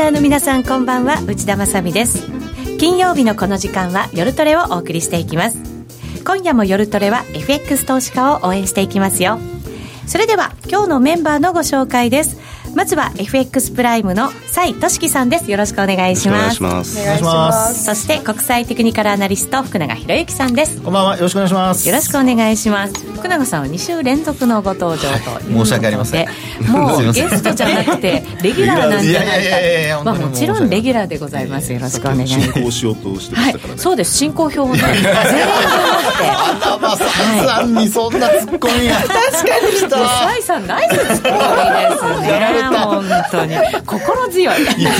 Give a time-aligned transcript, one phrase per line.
[0.00, 1.20] ナーの皆さんこんばんは。
[1.26, 2.26] 内田まさです。
[2.78, 5.58] 金曜日のこの時間は夜トレをお送りしていきます。
[6.24, 9.38] 今夜も夜トレは FX 投資家を応援していきますよ。
[10.06, 12.38] それでは今日のメンバーのご紹介です。
[12.74, 15.50] まずは FX プライムの蔡俊樹さんです。
[15.50, 16.62] よろしくお願いします。
[16.62, 16.84] お願
[17.16, 17.84] いします。
[17.84, 20.80] そして国際テクニカルアナリスト福永博之さんです。
[20.80, 21.16] こんばんは。
[21.16, 21.88] よろしくお願いします。
[21.88, 22.94] よろしくお願いします。
[23.12, 26.26] 福永さんは2週連続のご登場ということで、申し訳ありません。
[26.70, 30.04] もうゲストじゃなくて レギュラーなんじゃないか。
[30.04, 31.72] まあもちろんレギュラーでございます。
[31.72, 32.52] よろしくお願いします。
[32.52, 34.16] 進行しようとしてまはいしたからね、そうです。
[34.16, 34.78] 進行表をね。
[34.80, 36.30] 全員で持って。
[36.80, 38.94] 頭さんにそんなツッコミが。
[38.96, 39.90] 確かにした。
[39.90, 43.54] サイさんナイスツッコミですね本当に。
[43.86, 44.62] 心強い。
[44.62, 44.90] いや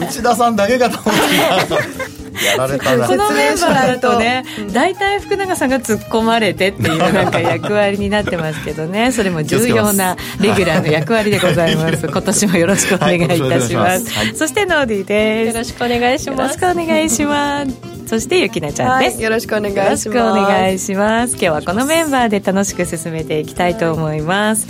[0.00, 2.14] 内田さんだけかと思ってた。
[2.44, 3.06] やられたな。
[3.06, 9.12] このメンバーだとね大体福永さんが突っ込まれてっていうなんか役割になってますけどね。
[9.12, 12.06] それも重要なレギュラーの役割でございます。
[12.06, 15.56] 今年もよろしくお願いいたします,、はいそしてノーディーです。
[15.56, 16.58] よろしくお願いしよろします。
[16.58, 17.94] くお願いします。
[18.06, 20.02] そしてゆきなちゃんです、はい、よろしくお願いしよろます。
[20.02, 21.32] しくお願いします。
[21.32, 24.66] 今日はこのメンバーで楽しく進めていきたいと思います、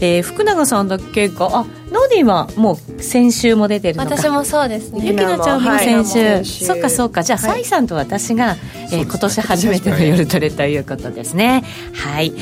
[0.00, 4.16] えー福永さんだけがあノーディーはもう先週も出てるのか。
[4.16, 5.06] 私もそうですね。
[5.06, 7.22] ゆきなちゃんもはい先週、先週そっかそっか。
[7.22, 7.50] じゃあ、はい。
[7.50, 8.56] サイさんと私が、
[8.90, 11.62] えー今年初めての夜トレということですね。
[11.94, 12.32] はい。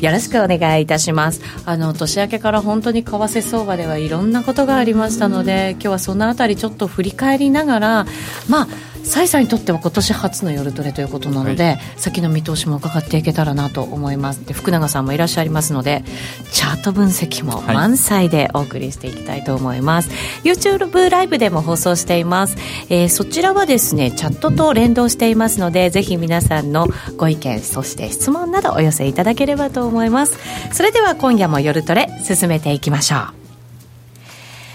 [0.00, 1.40] よろしくお願いいたします。
[1.64, 8.06] あの年明けから本当に為替相場ではいろんなことがありましたので今日はそのあたりちょっと振り返りながら
[8.48, 8.68] まあ
[9.04, 14.46] サイさんにとっては今年初の夜トレということなので、先の見通しも伺っていけたらなと思います。
[14.46, 16.04] で福永さんもいらっしゃいますので
[16.52, 20.10] チャート分析も満載でお送りしていきたいと思います、
[20.44, 22.56] YouTube ライブでも放送しています、
[22.88, 30.38] えーそちらはですねチャットと連動していますのでぜひ皆さんのご意見そして質問などお寄せいただければと思います。
[30.72, 33.41] それでは今夜も夜トレ進めていきましょう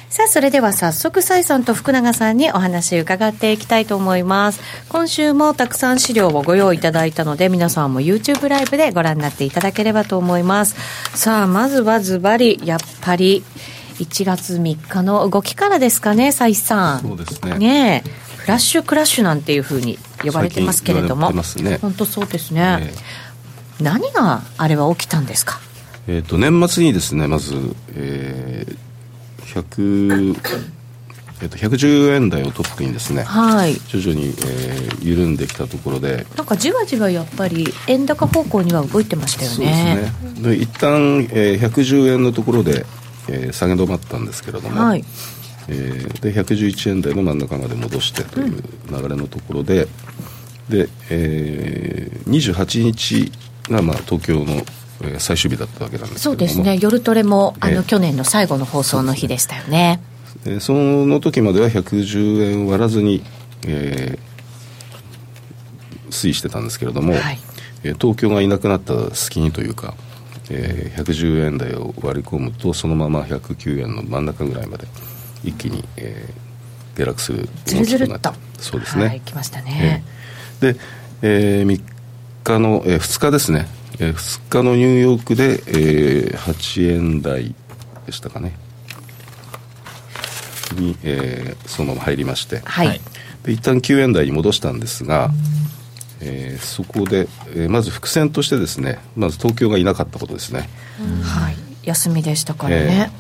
[0.10, 4.62] さあ、それでは早速、蔡さんと福永さんにお話伺っていきたいと思います。
[4.88, 10.76] 今週もたくさん資料をご用意いただいたので、皆さんも YouTube ライブでご覧になっていただければと思います。
[11.14, 13.44] さあ、まずはズバリ、やっぱり、
[14.00, 17.02] 1月3日の動きからですかね、蔡さん。
[17.02, 21.32] そうですねねえフラッシュクラッシュなんていうふうに呼ばれてますけれども。
[21.32, 22.80] ね本当そうですね。
[22.82, 25.60] え何があれは起きたんですか？
[26.08, 27.54] えーと年末にですねまず、
[27.94, 28.87] えー
[29.54, 30.38] 100
[31.40, 33.76] えーと110円台をトップにですねはい。
[33.76, 40.12] 徐々に、えー緩んできたところでなんかじわじわやっぱり円高方向には動いてましたよそうね。
[40.34, 42.86] ですねで一旦、えー110円のところで、
[43.30, 45.06] えー下げ止まったんですけれども、はい。
[45.70, 49.88] えーで111円台の真ん中まで戻してという流れのところで、
[50.68, 53.32] で、えー28日
[53.70, 54.64] が、まあ、東京の、えー
[55.20, 56.78] 最終日だったわけなんですそうですね。
[56.82, 60.00] 夜トレもあの、ええ去年の最後の放送の日でしたよね。
[60.46, 63.24] えーその時までは110円割らずに、
[63.68, 64.28] えー
[66.10, 67.40] 推移してたんですけれども、はい
[67.84, 69.94] えー東京がいなくなった隙にというか、
[70.50, 74.88] えー110円台を割り込むとそのまま109円の真ん中ぐらいまで
[75.44, 76.48] 一気に、えー
[76.98, 78.34] 下落するずるずるっと。
[78.58, 80.04] そうですね、はい、来ましたね。
[80.62, 80.80] ええで、
[81.22, 81.82] え3
[82.44, 87.56] 日の、え2日ですね、え2日のニューヨークで、えー8円台
[88.06, 88.54] でしたかね
[90.76, 92.88] に、えーそのまま入りまして、はい。
[92.88, 93.02] はい
[93.44, 95.30] で一旦9円台に戻したんですが、
[96.22, 100.70] えーそこで、えーまず伏線としてですねまず東京がいなかったことですね
[101.24, 101.56] はい。
[101.84, 103.12] 休みでしたからね。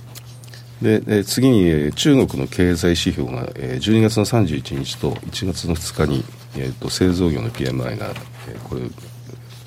[0.82, 6.24] で、えー次に、えー中国の経済指標が、えー12月の31日と1月の2日に、
[6.56, 8.08] えー、と製造業の PMI が、
[8.50, 8.92] えーこれ、えー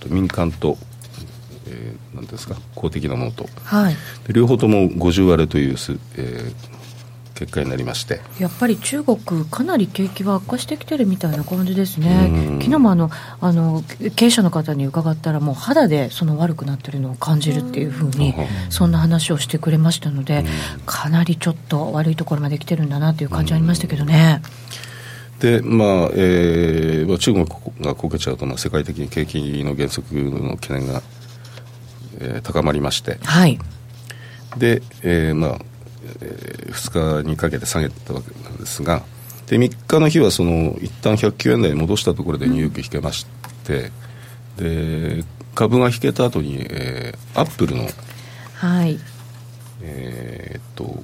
[0.01, 0.77] と民間と、
[1.71, 3.49] えーなんですか公的なものと。
[3.65, 3.95] はい。
[4.27, 6.81] で両方とも50割れというす、えー
[7.41, 8.21] 結果になりまして。
[8.39, 9.19] やっぱり中国
[9.51, 12.29] かなり景気は悪化してきてるみたいな感じですね。
[12.31, 12.59] うん。
[12.61, 13.11] 昨日もあの
[13.41, 13.83] あの
[14.15, 20.45] 経営者の方に伺ったらもう肌でその悪くなってるのを感じるっていうふうにうんそんな話をしてくれましたので
[20.85, 24.43] かなりちょっと悪いところまで来てるんだなという感じありましたけどね。
[25.41, 27.47] で、まあえーまあ、中国
[27.81, 31.03] がこけちゃうと、まあ、世界的に景気の減速の懸念が、
[32.21, 33.19] えー高まりまして。
[33.25, 33.59] はい。
[34.57, 35.59] で、えーまあ
[36.21, 39.03] え2日にかけて下げたわけなんですが
[39.47, 43.27] で3日の日はその一旦109円台に戻したところでニューヨーク引けまし
[43.65, 43.91] て、
[44.57, 45.25] で
[45.55, 47.87] 株が引けた後に、えーアップルの、
[48.55, 48.99] はい。
[49.83, 51.03] えーっと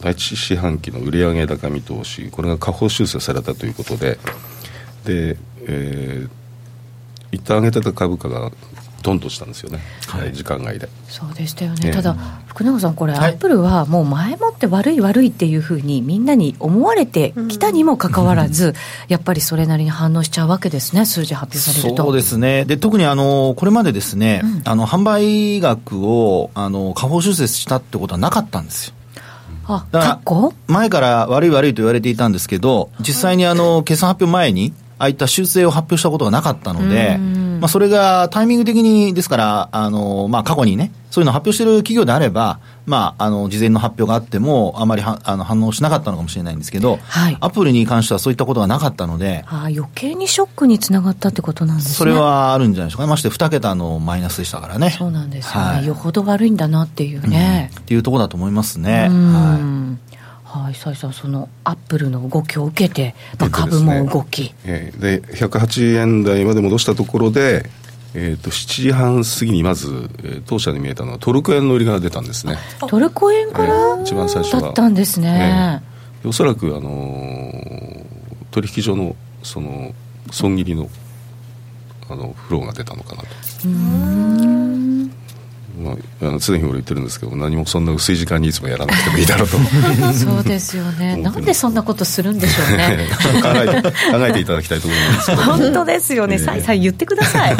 [0.00, 4.18] 第一四半期の売上高見通しこれが下方修正されたということで
[5.04, 6.30] で、えー
[7.32, 8.52] 一旦上げてた株価が
[9.06, 10.88] ドンとしたんですよね、はい、時間外で。
[11.08, 12.16] そうでしたよね、ただ
[12.46, 18.74] 福永さんこれ、はい、アップルはもう前もって悪い悪いっていうふうにみんなに思われてきたにもかかわらず、うん、
[19.08, 22.04] やっぱりそれなりに反応しちゃうわけですね数字発表されると。
[22.04, 22.64] そうですね。
[22.64, 28.94] で特にあのこれまでですね、うん、あの販売額をあの下方修正したってことはなかったんですよ。
[29.68, 30.20] あ、
[30.68, 37.18] 前から悪い悪いと言われていたんですけど、実際にあの、決算発表前に、ああいった修正を発表したことがなかったので、
[37.60, 51.94] まあ、それがタイミング的に、ですから、あの、まあ、過去にね、そういうのを発表している企業であれば、まあ、あの、事前の発表があっても、あまりはあの反応しなかったのかもしれないんですけど、はい、アプリに関してはそういったことがなかったので、あ余計にショックにつながったってことなんですね。
[51.94, 53.06] それはあるんじゃないでしょうか。
[53.06, 54.90] まして2桁のマイナスでしたからね。
[54.90, 55.66] そうなんですよね。
[55.66, 57.70] はい、よほど悪いんだなっていうね。
[57.74, 59.08] うん、っていうところだと思いますね。
[59.08, 60.05] はい
[60.62, 64.54] はい、さん、そのアップルの動きを受けて、まあ、株も動き。
[64.64, 67.68] で、ね、108円台まで戻したところで、
[68.14, 69.88] えーと、7時半過ぎにまず、
[70.24, 72.56] えー、当社に見えたのはトルコ円の売りが出たんですね。
[72.88, 75.82] トルコ円から、えー、一番最初だったんですね、
[76.24, 78.04] えー、おそらく、あのー、
[78.50, 79.92] 取引所のその
[80.30, 80.88] 損切りの
[82.08, 83.28] あのフローが出たのかなと。
[83.64, 84.65] うん
[85.78, 89.58] まあ、あの常日頃言ってるんですけど何もそんな薄い時間にいつもやらなくてもいいだろうと。
[90.16, 91.16] そうですよね。
[91.16, 93.08] なんでそんなことするんでしょうね。
[93.42, 97.56] 考えて考えていただきたいと思います本当ですよね、さいさい言ってください。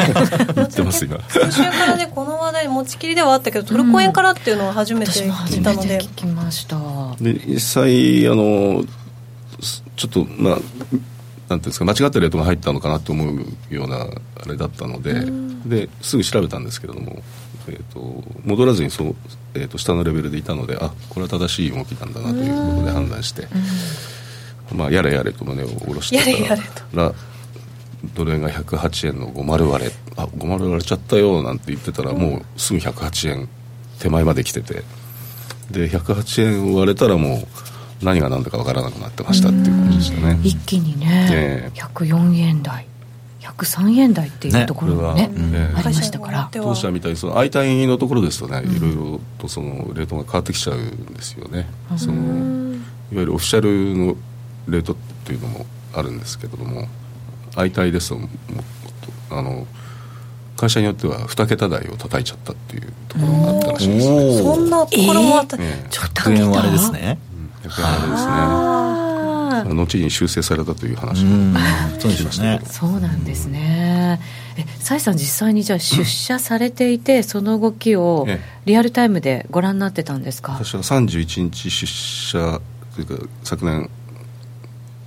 [0.55, 1.19] 言ってます今。
[1.29, 6.77] 先週からねこの話題持ちきりではあったけどトルコ円からっていうのは初めて聞いたので、うん、聞きました。
[7.21, 8.83] で実際あの
[9.95, 15.13] ちょっとまあなんていうんですか間違ったレートが入ったのかなと思うようなあれだったので、
[15.65, 17.21] ですぐ調べたんですけれども
[17.69, 19.15] えーと、戻らずにそう、
[19.53, 23.47] えーと、下のレベルでいたのであこれは正しい動きなんだなということで判断して、
[24.73, 26.55] まあ、やれやれと胸を下ろしてた
[26.93, 27.13] ら
[28.15, 33.49] ドル円が108円の50割れあ50割れちゃったよなんて言ってたら、もうすぐ108円
[33.99, 34.83] 手前まで来てて
[35.71, 40.39] で108円割れたらもう何が何だか分からなくなってましたっていう感じでしたね。
[40.43, 42.85] 一気にね、ね104円台
[43.55, 46.49] 103円台っていうところがね、ねありましたから。
[46.51, 51.67] 当社みたいにその相対のところですとね、いろいろとそのレートが変わってきちゃうんですよね、
[51.97, 52.75] その
[53.11, 54.15] いわゆるオフィシャルの
[54.67, 54.95] レートっ
[55.25, 56.87] ていうのもあるんですけれども
[57.55, 58.29] 相対ですともっ
[59.29, 59.65] とあの
[60.57, 64.37] 会社によっては2桁台を叩いちゃったっていうところがあったらしいですね。
[64.39, 67.19] そんなところもあった、えー、ちょっと100円割れですね、
[67.63, 68.96] うん、100円割れですね
[69.49, 71.59] 後に修正されたという話も
[71.99, 72.61] そうですね。
[72.65, 74.19] そうなんですね、
[74.57, 78.27] え蔡さん実際にじゃあ出社されていて、その動きを
[78.65, 80.53] リアルタイムでご覧になってたんですか？
[80.53, 82.59] 私は31日出社
[82.95, 83.89] というか昨年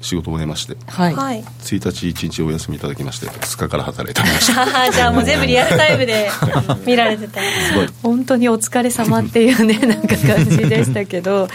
[0.00, 4.64] 仕事を終えまして、はい、1日1日お休みいただきまして2日から働いておりました。
[4.92, 6.30] じゃあもう全部リアルタイムで
[6.86, 7.40] 見られてた。
[7.40, 7.88] すごい。
[8.02, 11.48] 本当にお疲れ様っていうね なんか感じでしたけど。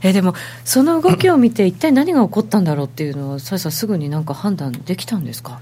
[0.00, 0.34] えでも
[0.64, 5.58] その動きを見て一体何が起こったんだろうっていうのをささすぐになんか判断できたんですか？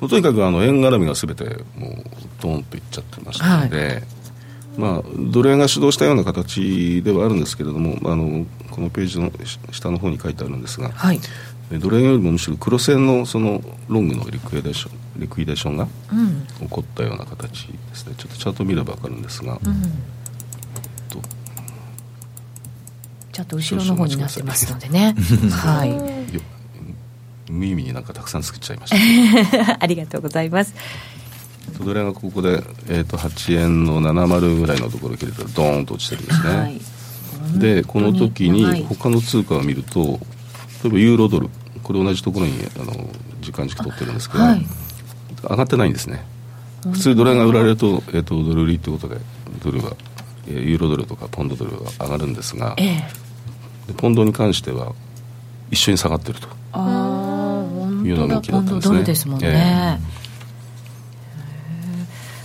[0.00, 1.44] とにかくあの円絡みがすべて
[1.76, 2.04] もう
[2.40, 4.02] ドーンといっちゃってましたので、はい。
[4.76, 9.32] まあ、ドル円が主導したような形ではあるんですけれども、あのこのページの
[9.72, 11.20] 下の方に書いてあるんですが、はい、
[11.70, 15.86] ドル円よりもむしろ黒線のそのロングのリクイデーションリクイデーションが
[16.60, 19.60] 起こったような形ですね、ちょっとチャート見れば分かるんですが、うん、
[21.08, 21.20] と。
[23.32, 25.14] ちょっと後ろの方になってますのでね。
[25.50, 27.50] はい。
[27.50, 28.90] 無意味になんかたくさん作っちゃいまし
[29.50, 29.78] た。
[29.82, 30.74] ありがとうございます。
[31.84, 36.80] ドル円がここで、えー、と8円の70ぐらいのところ切れたらドーンと落ちてるんですね、はい、
[37.58, 40.18] でこの時に他の通貨を見ると
[40.84, 41.48] 例えばユーロドル
[41.82, 43.08] これ同じところにあの
[43.40, 44.66] 時間軸取ってるんですけど、はい、
[45.42, 46.24] 上がってないんですね。
[46.82, 49.20] 普通ドル円が売られると,、えーと、ドル売りということで
[49.64, 49.96] ドルが、
[50.46, 54.92] えー、ユーロドルとかポンドドルが上がるんですが、えー、ポンドに関しては
[55.70, 56.48] 一緒に下がってると。
[58.04, 59.02] いうような動きだったんですね。
[59.02, 59.98] ですもんね、え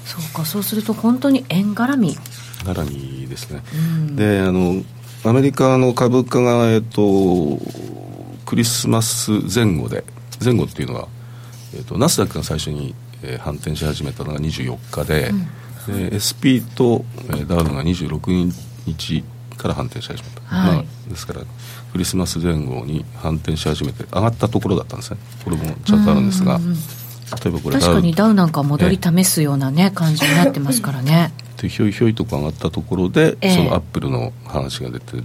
[0.08, 0.46] ー、そうか。
[0.46, 2.18] そうすると本当に円絡み。
[2.64, 4.82] 絡みですね、うん、であの
[5.26, 7.60] アメリカの株価が、えっと、
[8.54, 10.04] クリスマス前後で
[10.44, 11.08] 前後っていうのは、
[11.74, 12.94] えーと、ナスダックが最初に、
[13.24, 15.32] えー、反転し始めたのが24日で
[15.90, 18.54] うん、で SP と、えー、ダウが26
[18.86, 19.24] 日
[19.58, 21.42] から反転し始めた、はい、まあ、ですから
[21.92, 25.20] クリスマス前後に反転し始めて上がったところだったんですね。
[25.44, 26.60] これもちゃんとあるんですが、
[27.44, 31.34] 例えばこれ確かにダウなんか戻り試すようなね、感じになってますからね。
[31.58, 35.18] でひょいひょいとか上がったところで、えー、そのアップルの話が出て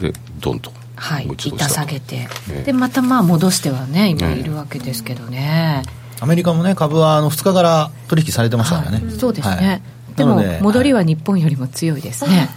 [0.00, 2.28] でドンとはい、板下げて、
[2.64, 5.82] でまたまあ戻してはね今いるわけですけどね、
[6.20, 9.04] アメリカもね、株はあの2日から取引されてましたからね。
[9.04, 9.18] はい。
[9.18, 9.82] そうですね、はい。
[10.16, 12.48] でも戻りは日本よりも強いですね、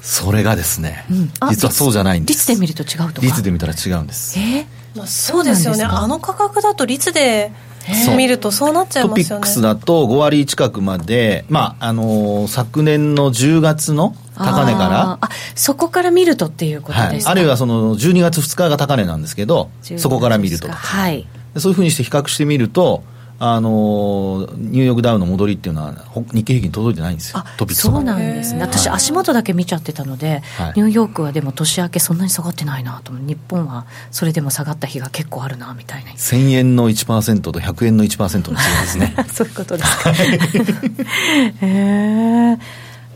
[0.00, 1.04] それがですね、
[1.40, 2.50] あ実はそうじゃないんです。
[2.50, 3.26] 率で見ると違うとか。
[3.26, 4.38] 率で見たら違うんです。
[4.38, 4.42] え？
[4.42, 5.84] ーまあ、そうですよね。
[5.84, 7.52] あの価格だと率で
[8.16, 9.28] 見るとそうなっちゃいトますよね。
[9.28, 20.68] ピックスだと5割近くまで、まああのー昨年の10月の高値から、あそこから見るとっていうことはい、ですか、あるいはその12月2日が高値なんですけど、そこから見ると。
[20.68, 21.26] か、はい。
[21.54, 23.02] でそういうふうにして比較してみると、
[23.44, 27.42] あのーニューヨークダウの戻りっていうのは、ほ日経平均届いてないんですよ。
[27.70, 28.60] そうなんですね。
[28.60, 30.72] 私足元だけ見ちゃってたので、はい。
[30.76, 36.12] ニューヨークはでも年明けそんなに下がってないなと日本はそれでも下がった日が結構あるなみたいな。
[36.12, 39.16] 1000円の1%と100円の1%の違いですね。
[39.32, 40.12] そういうことですか。
[40.12, 42.58] へえ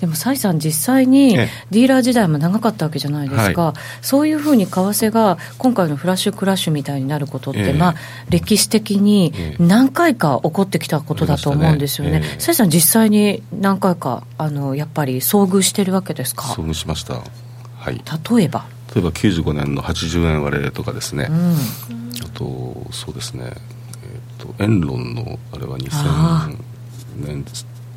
[0.00, 1.48] でも崔さん実際にええ。
[1.70, 7.72] ディーラー時代も長かったわけじゃないですか、はそういうふうに為替が今回のフラッシュクラッシュみたいになることって、ええ。
[7.72, 7.94] まあ
[8.28, 9.62] 歴史的にええ。
[9.62, 12.16] 何回か起こってきたことだと思うんですよね。
[12.16, 12.36] ありましたねえ。
[12.38, 16.42] え崔、さん実際に何回かあのやっぱり遭遇してるわけですか？
[16.42, 17.14] 遭遇しました。
[17.14, 18.02] はい。
[18.36, 18.66] 例えば？
[18.94, 21.54] 例えば95年の80円割れとかですね、うん。
[21.54, 27.44] あとそうですね、えー、とエンロンのあれはあ2000年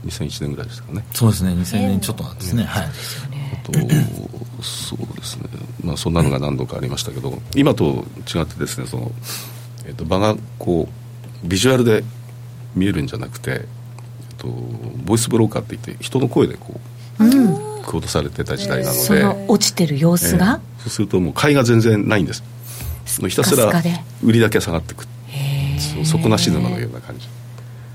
[0.05, 1.03] 2001年ぐらいですかね。
[1.13, 1.51] そうですね。
[1.51, 2.85] 2000年ちょっとなんですね、はい。
[2.85, 2.89] あ
[3.63, 3.73] と
[4.63, 5.49] そうですね。
[5.83, 9.11] まあそんなのが何度かありましたけど今と違ってですねその、
[9.85, 10.87] えー、と場がこ
[11.43, 12.03] うビジュアルで
[12.75, 14.47] 見えるんじゃなくて、えー、と
[15.05, 16.79] ボイスブローカーって言って人の声でこ
[17.19, 17.23] う、
[17.85, 22.41] クオートされてた時代なので、その落ちてる様子が、えーそうするともう買いが全然ないんです。
[23.19, 23.69] もうひたすら
[24.23, 25.05] 売りだけ下がってく。
[25.27, 27.27] へーそう底なし沼のような感じ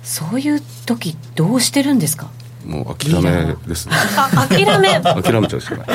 [0.04, 2.30] そういう時どうしてるんですか？
[2.64, 3.94] もう諦めですね。
[4.16, 5.00] あ諦め。
[5.00, 5.86] 諦めちゃうしかない、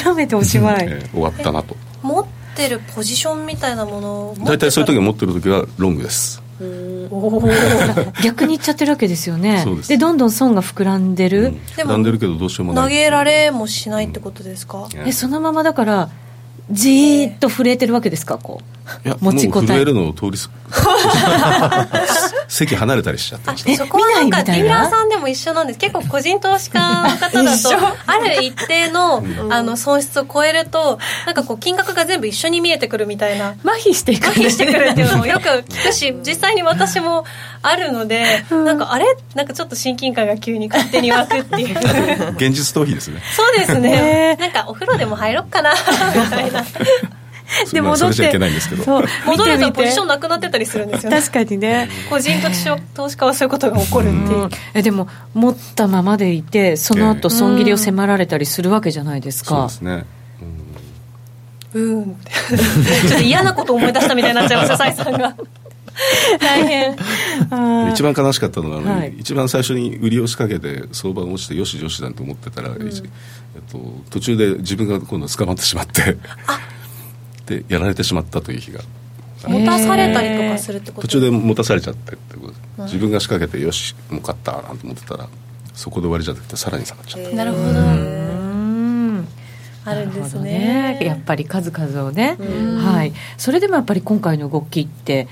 [0.00, 1.76] 諦めておしまい、えー終わったなと。
[2.02, 2.26] 持っ
[2.56, 6.42] てるポジションみたいなものを大体そういう時も持ってる時はロングです。
[8.22, 9.64] 逆にいっちゃってるわけですよね。
[9.64, 9.98] です。
[9.98, 12.84] どんどん損が膨らんでる、でも膨らんでるけどどうしようもない。
[12.84, 15.08] 投げられもしないってことですか、うん。
[15.08, 15.12] え。
[15.12, 16.10] そのままだから
[16.70, 18.79] じーっと震えてるわけですかこう
[19.20, 19.76] 持ちこたえ。
[19.78, 20.50] 震えるのを通りす
[22.48, 23.50] 席離れたりしちゃって。
[23.50, 25.78] ましたえそこはなんかディーラーさんでも一緒なんです。
[25.78, 27.70] 結構個人投資家の方だと
[28.06, 33.54] ある一定のあの損失を超えるとなんかこう金額が全部一緒に見えてくるみたいな。
[33.64, 37.24] 麻痺していく麻痺してくるっていうのもよく聞くし実際に私も
[37.62, 39.06] あるので、なんかあれ？
[39.34, 41.78] なんかちょっと親近感が急に勝手に湧くっていう。
[42.34, 43.22] 現実逃避ですね。
[43.36, 46.64] そうですへねーなんかお風呂でも入ろっかなみたいな
[47.72, 48.84] で戻ってけないんですけど。
[49.26, 51.20] 戻るとポジションなくなってたりするんですよね。
[51.20, 51.88] 確かにね。
[52.08, 52.32] 個人
[52.94, 60.04] 投資家はそういうことが起こるってえでも持ったままでいてその後損切りを迫られたりするわけじゃないですか、そうですね、
[61.74, 62.04] うん。
[62.04, 65.34] ちょっと嫌なこと思い出したみたいになっちゃいました崔さんが。
[66.38, 66.96] 大変。
[67.92, 69.14] 一番悲しかったのは、あのはい。
[69.18, 72.92] 一番最初に売りを仕掛けて相場が落ちてよしよしなんて思ってたら、えっ
[73.70, 73.78] と、
[74.10, 76.16] 途中で自分が今度捕まってしまって
[77.58, 78.80] でやられてしまったという日が。
[79.42, 81.08] 持たされたりとかするってこと？
[81.08, 85.28] 途中で持たされちゃってってことで自分が仕掛けてよしもう勝ったなんて思ってたら
[85.72, 89.28] そこで終わりじゃなくてさらに下がっちゃった、なるほどうん。
[89.86, 90.98] あるんですなるほどね。
[91.00, 92.36] やっぱり数々をね、
[92.84, 95.26] はい、それでもやっぱり今回の動きって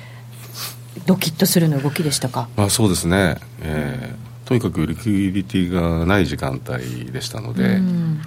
[1.04, 2.48] ドキッとするの動きでしたか？
[2.56, 8.22] まあそうですね、えーとにかくリクイリティがない時間帯でしたので、うん。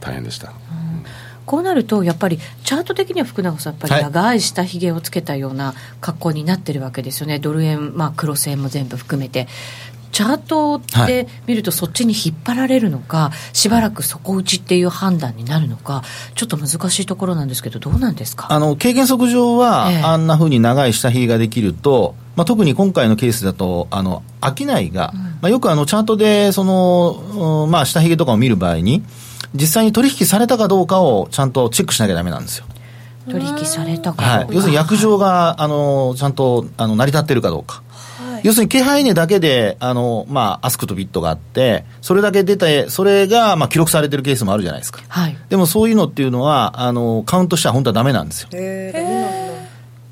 [0.00, 0.52] 大変でした、
[1.46, 7.38] こうなるとやっぱりチャート的には福永さんやっぱりはい長い下髭をつけたような格好になってるわけですよね。
[7.38, 9.48] ドル円、まあ、黒線も全部含めて。
[10.12, 16.02] チャートで見るとそっちに引っ張られるのか、しばらく底打ちっていう判断になるのか
[16.34, 18.46] ちょっと難しいところなんですけどどうなんですか？
[18.50, 20.02] あの経験則上は、ええ。
[20.02, 29.02] あんなふうに長い下髭ができると、まあ、特に今回のケースだと、あの商いが、まあ、よくあのチャートでその、うんまあ、下髭とかを見る場合に、
[29.54, 32.66] 実際に取引されたかどうかをちゃんとチェックしなきゃだめなんですよ。
[33.30, 37.76] 取引されたかはい、要するに約定ががあのちゃんとあの成り立ってるかどうか。
[37.76, 37.82] はい
[38.42, 45.00] 要するに気配値だけで、あの、まあ、アスクとビットがあって、それだけ出て、それが、まあ、記録されてるケースもあるじゃないですか。
[45.08, 48.48] はいでもそういうのっていうのは、あの、カウントしたら本当はダメなんですよ。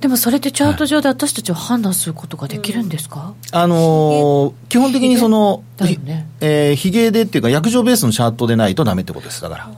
[0.00, 6.26] でもそれってチャート上で私たちは判断することができるんですか、あのー基本的にその、だよね。
[6.40, 9.70] ひえー、ヒゲでっていうか、約定ベースのチャートでないとダメってことです、だから。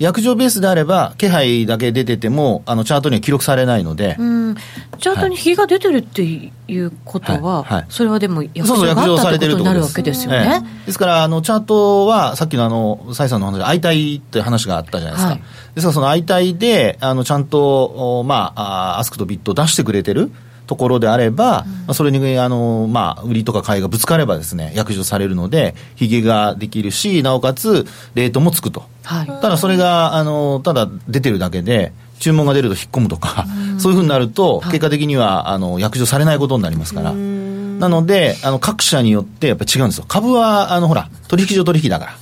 [0.00, 4.56] 約定ベースであれば、気配だけ出てても、あの、チャートには記録されないので、うん、
[4.98, 7.74] チャートに日が出てるっていうことは、はい。
[7.74, 7.86] はい。
[7.90, 10.62] それはでも約そうそう、束があったって約定されてることになるわけですよね。
[10.64, 10.86] ええ。
[10.86, 15.30] ですから、あの、チャートは、さっきのあの、蔡さんの話で、相対って話があったじゃないですか。
[15.32, 15.42] はい。
[15.74, 20.32] ですから、その相対で、あの、ちゃんと、おまあ、アスクとビットを出してくれてる
[20.70, 28.84] ところであれば、まあ、それにあの、まあ、売りとか買いがぶつかればですね、約定されるので、ひげができるし、なおかつ、レートもつくと。
[29.02, 33.46] はいただそれが、あの、ただ出てるだけで、注文が出ると引っ込むとか、
[33.78, 37.12] そういうふうになると、結果的には、あの、約定されないことになりますから。
[37.12, 40.04] なので、あの、各社によってやっぱり違うんですよ。
[40.06, 42.12] 株は、あの、ほら、取引所取引だから。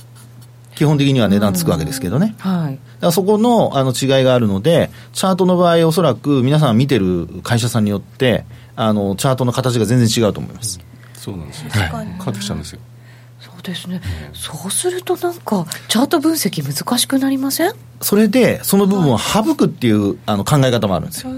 [0.79, 2.35] 基本的には値段つくわけですけどね。
[2.37, 2.75] はい。
[2.75, 8.45] だからそこのあの違いがあるので、チャートの場合、おそらく皆さん見てる会社さんによって、
[8.77, 10.79] あのチャートの形が全然違うと思います。
[11.15, 11.69] そうなんですよ。
[11.69, 12.11] 確かに。
[12.11, 12.79] 変わってきちゃうんですよ。
[13.41, 14.01] そうですね、
[14.33, 17.73] そうするとなんかチャート分析難しくなりません？
[17.99, 21.33] それで、その部分を省くっていうあの考え方もあるんですよ。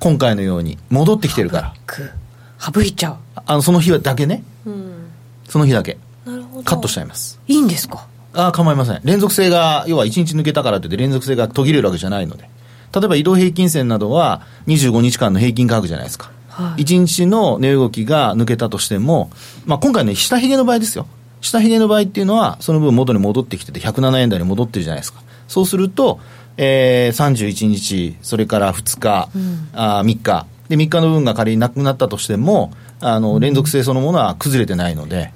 [0.00, 1.74] 今回のように、戻ってきてるから。
[1.84, 2.10] く。
[2.58, 3.16] 省いちゃう。
[3.44, 5.10] あのその日だけね、うん。
[5.46, 6.62] その日だけ、なるほど。
[6.62, 7.38] カットしちゃいます。
[7.46, 8.06] いいんですか？
[8.34, 9.00] ああ、構いません。
[9.04, 12.48] 連続性が、要は1日抜けたからといって連続性が途切れるわけじゃないので。
[12.92, 16.32] 例えば移動平均線などは25日間の平均価格じゃないですか。
[16.48, 19.30] はい1日の値動きが抜けたとしても、
[19.64, 21.06] まあ、今回ね、下髭の場合ですよ。
[21.40, 25.22] 下髭の場合っていうのは、その分元に戻ってきてて、107円台に戻ってるじゃないですか。
[25.48, 26.20] そうすると、
[26.56, 29.28] えー、31日、それから2日、
[29.72, 35.32] あ3日、で、3日の分が仮になくなったとしても、あの、連続性そのものは崩れてないので、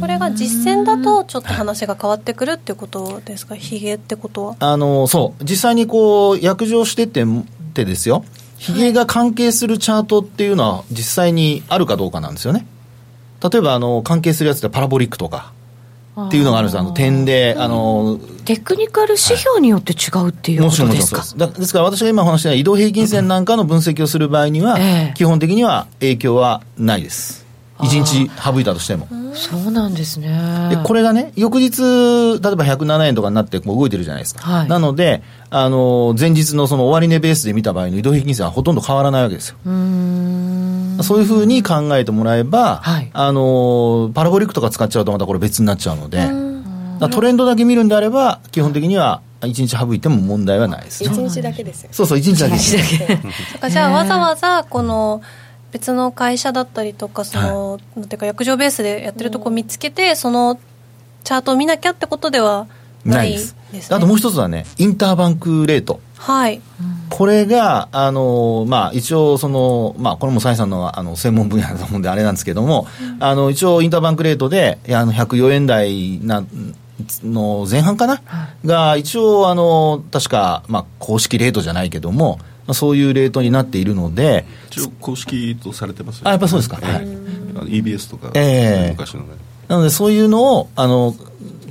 [0.00, 3.56] これが実践だとちょっと話が変わってくるっていうことですか？
[3.56, 4.56] ヒゲってことは。
[4.58, 7.24] あの、そう、実際にこう、約定してて、
[7.72, 8.24] てですよ、
[8.58, 12.66] ヒゲが関係するチャートっていうのは実際にあるかどうかなんですよね。
[13.42, 15.52] 例えば、あの、関係するやつでパラボリックとか
[16.20, 16.78] っていうのがあるんです。
[16.78, 21.18] あの、点で、あの、テクニカル指標によって違うっていうことですか？
[21.20, 21.72] もちろんそうです。
[21.72, 27.44] から私が今お話しした移動平均線なんかの分析をする場合には、ええ基本的には影響はないです。
[27.78, 29.08] 1日省いたとしても。
[29.34, 31.80] そうなんですねで、これがね、翌日、
[32.40, 34.42] 例えば107円とかになってこう動いてるじゃないですか。
[34.48, 39.56] はいなので、あの、前日のその終値ベースで見た場合の移動平均線はほとんど変わらないわけですよ。
[39.66, 46.20] うそういうふうに考えてもらえば、はいあの、パラボリックとか使っちゃうとまたこれ別になっちゃうので、
[47.10, 51.10] トレンドだけ見るんであれば、基本的には1日省いても問題はないですね。
[51.12, 52.56] 一日だけですよそうそう、1日だけ。
[52.56, 53.16] 一日だけ。
[53.16, 53.28] そ
[53.58, 55.22] っかじゃあわざわざこの
[55.72, 60.58] 別の会社だったりとかその、なんていうか約定ベースでやってるとこ見つけてその
[61.24, 62.66] チャートを見なきゃってことでは
[63.04, 63.90] なないいでですす。
[63.90, 63.96] ね。
[63.96, 66.00] あともう一つはね、インターバンクレート。
[66.16, 66.60] はい。
[67.10, 72.86] これが、あの、まあ、一応、その、まあ、これも蔡さんの、あの、専門分野だと思うんであれなんですけども、
[73.20, 76.42] あの、一応、インターバンクレートで、いやあの、104円台な、
[77.22, 78.22] の前半かな、
[78.64, 86.78] が、一応、あの、確か、まあ、公式レートじゃないけども、まあそういうレートになっているので、一応公式とされてますよあやっぱそうですか。
[86.82, 87.02] ええはい。
[87.02, 88.90] あの EBS とか、ええ。
[88.92, 89.34] 昔のね。
[89.68, 91.14] なので、そういうのを、あの、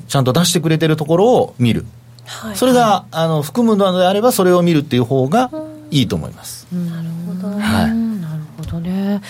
[0.07, 1.85] ちゃんと出してくれてるところを見る。
[2.25, 2.55] はい。
[2.55, 5.49] それが、あの、含むのであれば、それを見るっていう方が
[5.89, 6.67] いいと思います。
[6.71, 6.81] はい。
[7.91, 9.21] うんなるほどね。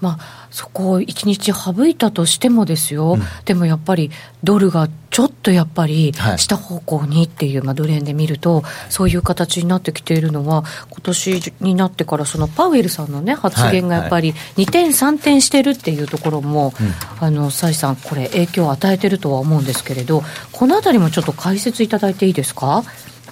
[0.00, 4.12] まあ、そこを一日省いたとしてもですよ、でもやっぱり
[4.44, 6.38] ドルがちょっとやっぱりはい。
[6.38, 16.72] 下方向にっていう、まあ、ドル円で見ると、そういう形になってきているのは、今年になってから、そのパウエルさんのね、発言がやっぱり2点、3点してるっていうところも、
[17.18, 22.84] あの蔡さん、これ、影響を与えてるとは思うんですけれど、このあたりもちょっと解説いただいていいですか？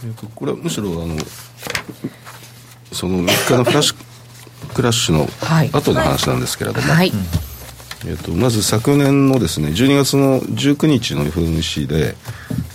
[0.04, 1.16] えっとこれはむしろあの
[2.90, 3.96] その3日のフラッシュ
[4.72, 5.70] クラッシュのはい。
[5.72, 7.12] 後の話なんですけれども、はい、
[8.06, 12.16] えっとまず昨年のですね12月の19日の FOMC で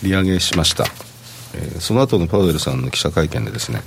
[0.03, 0.85] 利上げしました、
[1.55, 3.81] えーその後のパウエルさんの記者会見でですね、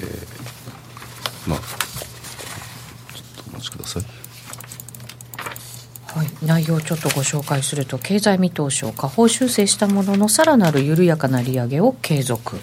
[0.00, 4.02] えーまあちょっとお待ちください。
[6.14, 12.56] はい、内容をちょっとご紹介すると経済見通しを下方修正したもののさらなる緩やかな利上げを継続、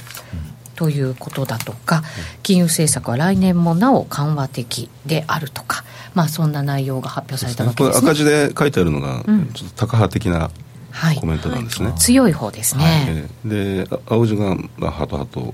[0.82, 2.02] ということだとか
[2.42, 5.84] 金融政策は来年もなお緩和的であるとか、
[6.16, 8.10] まあ、そんな内容が発表されたわけこれですね。
[8.10, 9.52] 赤字で書いてあるのが、ん。
[9.54, 10.50] ちょっとタカ派的な
[10.90, 11.18] はい。
[11.18, 15.54] コメントなんですね、強い方ですね、えーであ青字が、まあ、ハトハト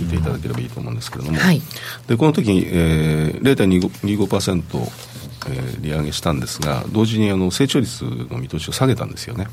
[0.00, 1.62] 見ていただければいいと思うんですけれども、はい。
[2.08, 4.62] でこの時に、えー、0.25%、
[5.46, 9.46] えー利上げしたんですが同時にあの成長率の見通しを下げたんですよね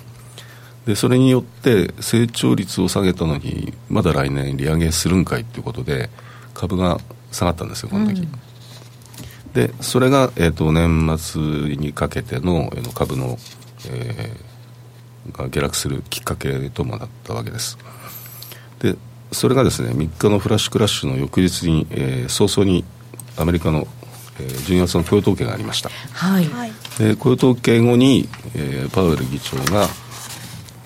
[0.85, 6.09] でそれによって成長率を下げたのにまだ来年利上げするんかいということで
[6.53, 6.99] 株が
[7.31, 8.27] 下がったんですよこの時、
[9.53, 11.41] でそれが、えー、と年末
[11.75, 13.37] にかけてのえーの株の、
[13.89, 14.53] えー
[15.31, 17.77] が下落するきっかけともなったわけです。
[18.79, 18.97] で
[19.31, 22.83] それがですね3日のフラッシュクラッシュの翌日に、えー早々に
[23.37, 23.87] アメリカの、
[24.37, 25.89] えー12月の雇用統計がありました。
[26.11, 26.45] はい。
[26.45, 26.71] はい。
[26.99, 29.87] で雇用統計後に、えーパウエル議長が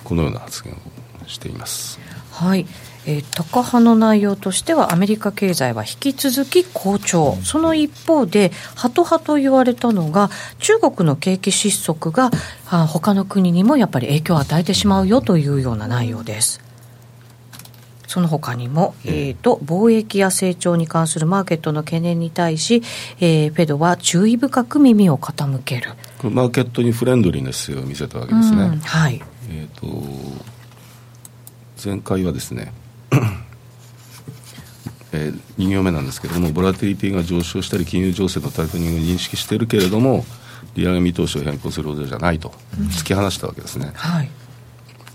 [0.08, 2.00] このような発言をしています。
[2.32, 2.66] はい。
[3.04, 12.30] えー、高派の内容としてはアメリカ経済は引き続き好調、うん、その一方でハト派と言われたのが中国の景気失速が
[12.70, 16.60] あ他の国にもやっぱり影響を与えてしまうよというような内容です。
[18.06, 22.82] その他にも、えーと、貿易や成長に関するマーケットの懸念に対し、
[23.20, 25.92] えー、フェドは注意深く耳を傾ける。
[26.22, 28.80] マーケットにフレンドリーネスを見せたわけですね。
[28.82, 29.86] はい、えーと、
[31.82, 32.72] 前回はですね
[35.12, 40.26] えー、2行目なんですけれども、ボラティリティが上昇したり、金融情勢のタイトニングを認識しているけれども、
[40.74, 42.52] 利上げ見通しを変更するほどじゃないと、
[42.90, 43.90] 突き放したわけですね。
[43.94, 44.28] はい。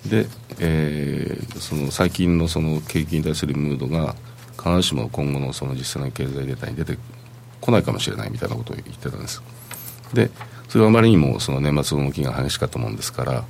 [0.08, 0.28] で、
[0.60, 4.16] えー、その最近のその景気に対するムードが
[4.58, 6.98] 必ずしも今後のその実際の経済データに出て
[7.62, 9.42] こないかもしれないみたいなことを言ってたんです。
[10.14, 10.30] で
[10.68, 13.46] それはあまりにもその年末の動きが激しかったもんですから、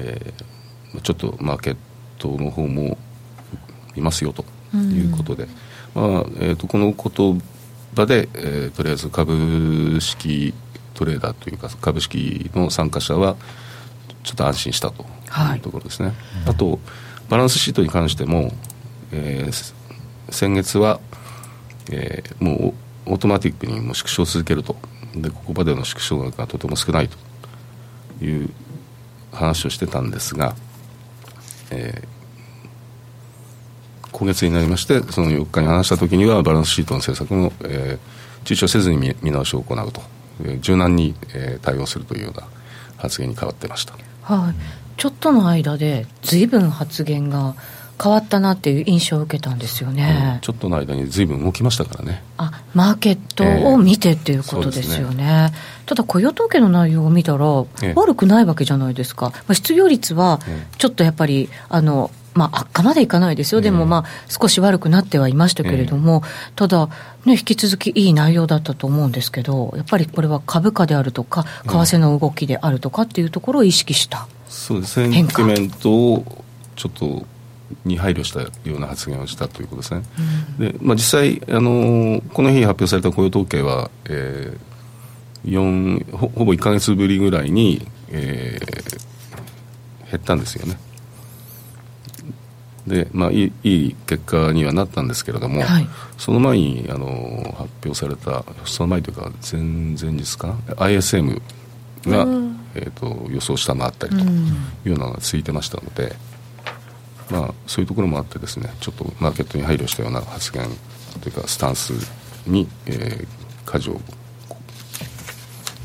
[0.00, 1.76] えー、ちょっとマーケッ
[2.18, 2.96] トの方も
[3.94, 4.44] 見ますよと
[4.76, 5.46] いうことで、
[5.94, 7.42] うん、まあえーと、この言
[7.94, 10.54] 葉で、えー、とりあえず株式
[10.94, 13.36] トレーダーというか株式の参加者は
[14.22, 15.04] ちょっと安心したと
[15.54, 16.16] いうところですね、はい、
[16.50, 16.78] あと
[17.28, 18.52] バランスシートに関しても、
[19.12, 19.74] えー、
[20.30, 21.00] 先月は、
[21.90, 22.74] えー、も
[23.06, 24.76] うオートマティックにも縮小を続けると。
[25.14, 27.16] でここまでの縮小額がとても少ないと
[28.24, 28.50] いう
[29.32, 30.54] 話をしてたんですが、
[31.70, 40.02] えー、今月になりましてその4日に話した時にはバランスシートの政策も、えー、躊躇せずに見見直しを行うと、
[40.44, 42.46] えー、柔軟に、えー、対応するというような
[42.96, 43.94] 発言に変わってました。
[44.22, 44.54] はい、
[44.96, 47.54] ちょっとの間でずいぶん発言が
[48.02, 52.22] 変わったなっていう印象を受けたんですよね、うん、ちょっとの間に随分動きましたからね。
[52.38, 55.24] あマーケットを見てっていうことですよね。
[55.24, 55.52] えーね、
[55.86, 57.46] ただ雇用統計の内容を見たら、
[57.94, 60.40] 悪くないわけじゃないですか、まあ、失業率は
[60.78, 66.22] ちょっとやっぱりあのまあ、悪化までいかないですよ、でもまあ少し悪くなってはいましたけれども、
[66.54, 66.86] ただ、
[67.24, 76.44] ね、引き続きいい内容だったと思うんですけど、やっぱりこれは株価であるとか、為替の動きであるとかっていうところを意識した、そうですね、センティメントを
[76.76, 77.26] ちょっと
[77.84, 80.02] に配慮したような発言をしたということですね。
[80.58, 90.78] うん、でまあ、実際あの、この日発表された雇用統計は、えー、ほほぼ1か月ぶりぐらいに、えー、減ったんですよね。
[92.86, 100.48] で、まあ、いいいい結果にはなったんですけれども、はい、その前にあの発表されたその前というか前々日か？
[100.48, 101.40] な ISM
[102.06, 104.22] が、うん、えーと、予想下回ったりと
[104.88, 106.10] いうのが続いてましたので、うん、
[107.30, 110.68] まあ、そういうところもあってですねちょっとマーケットに配慮したような発言
[111.20, 111.92] というかスタンス
[112.46, 113.26] に、えー、
[113.64, 114.00] 舵を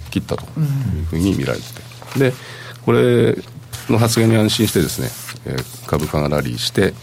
[0.10, 1.66] 切ったというふうに見られて
[2.14, 2.34] て、で
[2.84, 3.36] これ
[3.90, 6.94] の発言に安心してですねえー、株価がラリーして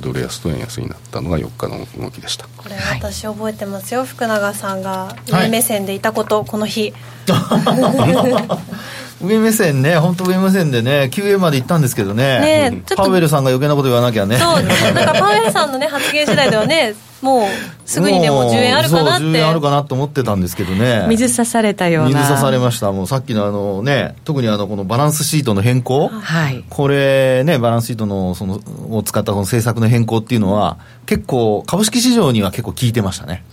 [0.00, 2.46] ドル安と円安になったのが4日の動きでした。
[2.58, 6.92] これ私覚えてますよ、はい、福永さんが上目線でいたこと、はい、この日
[9.20, 12.70] 上目線ね本当上目線でね QA まで行ったんですけどね。
[12.70, 14.38] ねパウエルさんが余計なこと言わなきゃね。
[14.38, 17.48] そうなんかパウエルさんのね発言次第ではねもう
[17.84, 19.24] すぐにでも10円あるかなって。
[19.24, 21.06] 10円あるかなと思ってたんですけどね。
[21.08, 22.10] 水刺されたような。
[22.10, 22.92] 水刺されました。
[22.92, 33.44] もうさっきのあのね特にあのこのバランスシートの変更、はい、これねバランスシートのそのを使ったこの政策の変更っていうのは結構株式市場には結構効いてましたね。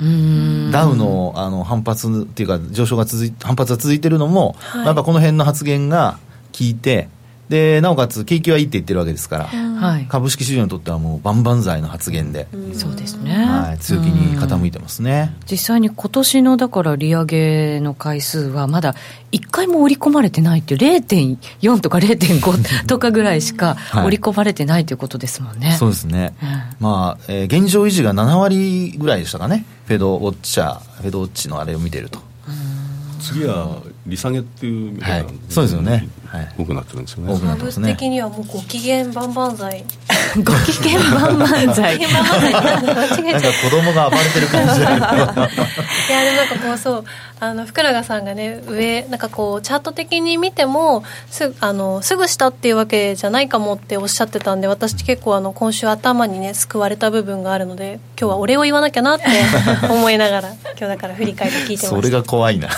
[0.71, 6.19] ダウのあの反発っていうか上昇が続い反発が続いてるのも、はい、やっぱこの辺の発言が
[6.57, 7.09] 効いて
[7.49, 15.35] でなおかつ景気はいいって言ってるわけですから、はい、株式市場にとってはもう万々歳の発言で、そうですね、はい、強気に傾いてますね。
[15.49, 18.95] 実際に今年のだから利上げの回数はまだ
[19.31, 26.47] 1回も織り込まれてないっていう0.4とか0.5とかぐらいしか織り込まれてないということですもんね、はい、そうですね、うん、
[26.79, 29.65] まあ、えー、現状維持が7割ぐらいでしたかね。
[29.85, 32.19] フェドウォッチャーフェドウォッチのあれを見てると。
[33.19, 37.33] 次は利下げっていうみたいな、はい、そうですよね、はい、多くなってるんですよね。
[37.33, 37.93] 多くなってますね。
[37.93, 39.83] 的にはもう ご機嫌万々歳。
[40.37, 41.99] ご機嫌万々歳。
[43.35, 47.05] なんか子供が暴れてる感じ いやでもなんかこうそう
[47.39, 59.25] あの福永さんがね上なんかこうチャート的に見てもすあのすぐ下っていうわけじゃないかもっておっしゃってたんで私結構あの今週頭にね救われた部分があるので今日はお礼を言わなきゃなって
[59.89, 61.87] 思いながら今日だから振り返って聞いてました。
[61.89, 62.69] それが怖いな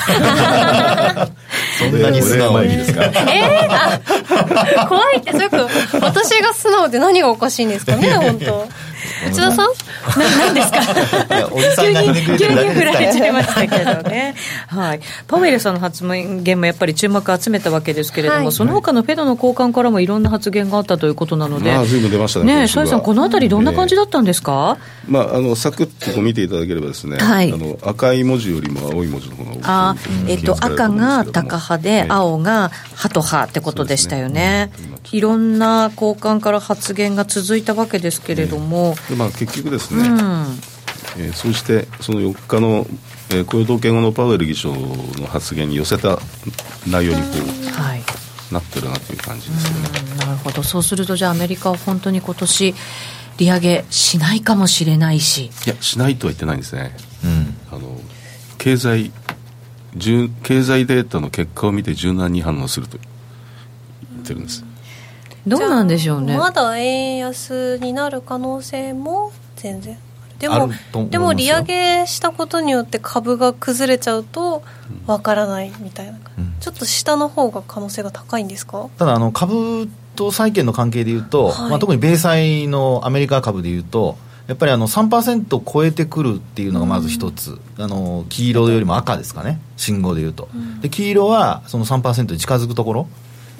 [1.80, 2.78] そんなに素直に。
[2.78, 3.04] ですか？
[3.04, 5.70] えー、怖いってそういうこと
[6.06, 8.68] 私が素直で何がおかしいんですかね本当。
[9.28, 9.70] 内田さん？
[10.15, 10.80] 何ですか？
[11.52, 14.36] おじさんがひねくれて急るだけに振られちゃいましたけどね、
[14.67, 18.52] はい、パウエルさんの発言もやっぱり注目を集めたわけですけれども、はい。
[18.52, 22.86] その他のフェドの高官からもいろんな発言があったということなので、まあ随分出ましたねねえ、今週は。
[22.86, 27.52] 崔さん、このあたり、どんな感じだったんですか、まあ、あのサクッと見ていただければですね、はい。
[27.52, 29.96] あの赤い文字よりも青い文字の方があ
[30.28, 34.38] えっと、赤がタカ派で、ええ青がハト派ってことでしたよね。
[34.38, 34.72] ね。
[34.80, 34.98] うん。
[35.12, 40.60] いろんな高官から発言が続いたわけですけれども、でまあ、結局ですね、うん、
[41.18, 42.86] えーそうしてその4日の、
[43.30, 46.20] えー雇用統計後のパウエル議長の発言に寄せた
[46.90, 48.02] 内容にこうはい。
[48.52, 49.90] なってるなという感じですよね。
[50.12, 50.64] うんなるほど。
[50.64, 52.76] そうするとじゃあアメリカは本当に今年
[53.38, 55.52] 利上げしないかもしれないし。
[55.66, 56.96] いやしないとは言ってないんですね。
[57.24, 57.58] うん。
[57.72, 58.00] あの
[58.58, 59.12] 経済
[59.96, 62.98] 柔経済データの結果を見て柔軟に反応すると
[64.14, 64.64] 言ってるんです。
[65.46, 66.38] どうなんでしょうね。
[66.38, 69.98] まだ円安になる可能性も全然。
[70.39, 70.70] でも
[71.10, 74.62] でも利上げしたことによって株が崩れちゃうと
[75.08, 76.54] わからないみたいな、うん。
[76.60, 78.88] ちょっと下の方が可能性が高いんですか？
[79.00, 81.70] ただあの株と債券の関係でいうと、はい。
[81.72, 84.15] まあ、特に米債のアメリカ株でいうと
[84.48, 89.60] やっぱりあの3%超えてくるっていうのがまず一つ、あの黄色よりも赤ですかね。
[89.76, 90.50] 信号でいうと、
[90.82, 93.08] で黄色はその3%に近づくところ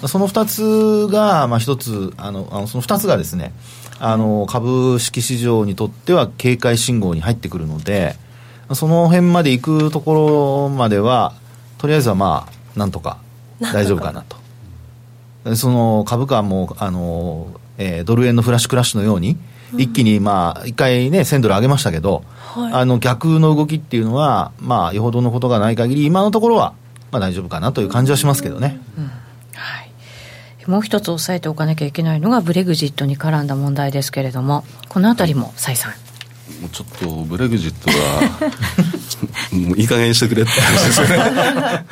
[0.06, 3.52] その2つが、まあ、1つあのあのその2つがですね
[4.00, 8.16] あの株式市場にとっては警戒信号に入ってくるので
[8.74, 11.34] その辺まで行くところまでは
[11.80, 13.18] とりあえずはまあなんとか
[13.60, 14.38] 大丈夫かなと。
[15.46, 19.38] でその株価もあの、えードル円のフラッシュクラッシュのように、
[19.78, 22.74] 一気に、まあ、一回ね、1000ドル上げましたけど、はい。
[22.74, 26.74] あの逆の動きっていうのは、まあ、よほどのことがない限り、今のところは、
[27.12, 28.80] まあ、大丈夫かなという感じはしますけどね。
[29.54, 29.87] はい
[30.68, 35.94] もう一つ押さえておかなきゃいけないのがブレグジットに絡んだ問題ですけれどもこのあたりも崔さん。
[36.62, 38.52] もうちょっとブレグジットは
[39.52, 41.86] もういい加減にしてくれって話ですよね。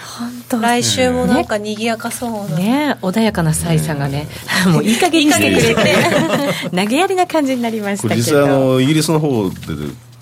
[0.49, 2.97] 来週もなんか賑やかそうな、ね。
[3.01, 4.27] 穏やかな崔さんがね、
[4.67, 5.95] もういい加減にしてくれて。
[6.71, 8.15] 投げやりな感じになりましたけど。
[8.15, 9.55] これ実際あのイギリスの方で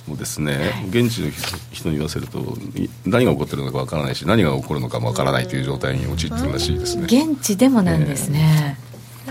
[0.08, 1.32] もですね現地の
[1.72, 2.40] 人に言わせると
[2.76, 7.04] い何が起こってるのかわからないし何が起こるのかもわからないという状態に陥ってるらしいですね。
[7.04, 8.78] 現地でもなんですね、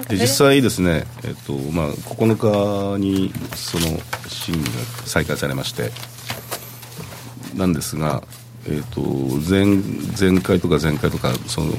[0.09, 3.87] で実際ですね、えっとまあ、9日にその
[4.29, 4.71] 審議が
[5.05, 5.91] 再開されまして
[7.55, 8.23] なんですが、
[8.67, 9.01] えっと
[9.49, 9.67] 前
[10.19, 11.73] 前回とか前回とかその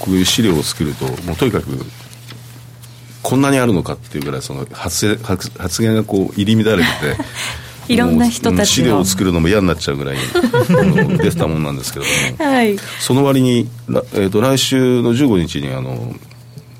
[0.00, 1.66] こういう資料を作るともうとにかく
[3.22, 7.22] こんなにあるのかっていうぐらいその発言発発言がこう入り乱れてて
[7.88, 10.16] いろんな人たち資料を作るのも嫌になっちゃうぐらい
[11.18, 12.06] 出てたもんなんですけれ
[12.38, 12.50] ども。
[12.50, 12.78] はい。
[12.78, 16.14] その割に、らえー、と来週の15日にあの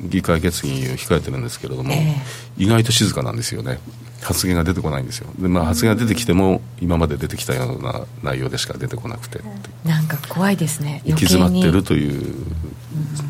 [0.02, 2.16] 議会決議を控えてるんですけれども、え
[2.56, 3.78] 意外と静かなんですよね。
[4.22, 5.28] 発言が出てこないんですよ。
[5.38, 9.40] で、まあ、発言が出てきても今まで出てきたような内容でしか出てこなくて、
[9.84, 11.02] なんか怖いですね。
[11.04, 12.34] 行き詰まってるという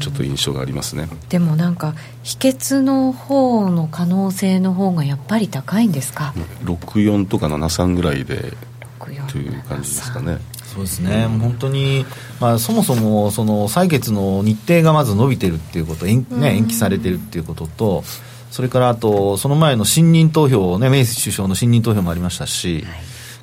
[0.00, 1.08] ちょっと印象がありますね。
[1.28, 8.52] でもなんか秘訣の方の可能性の方がやっぱり高いんですか？64とか73ぐらいで
[9.00, 10.38] 64という感じですかね。
[10.70, 12.06] そうですね、もう本当に、
[12.38, 18.04] まあ、そもそもその採決の日程がまず伸びてるっていうこと、延,、ね、延期されてるっていうことと、
[18.52, 22.86] それからあと、その前の信任投票、ね、メイ首相の信任投票もありましたし、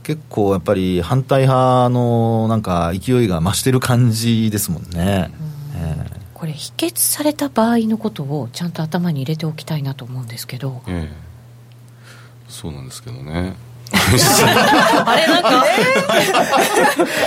[0.03, 5.29] 結構やっぱり反対派のなんか勢いが増してる感じですもんね。
[5.29, 5.46] ええ
[6.37, 10.83] これ否決された場合のことをちゃんと頭に入れておきたいなと思うんですけど。
[10.87, 11.27] ええ。
[12.47, 13.55] そうなんですけどね。
[13.91, 15.65] あれなんか。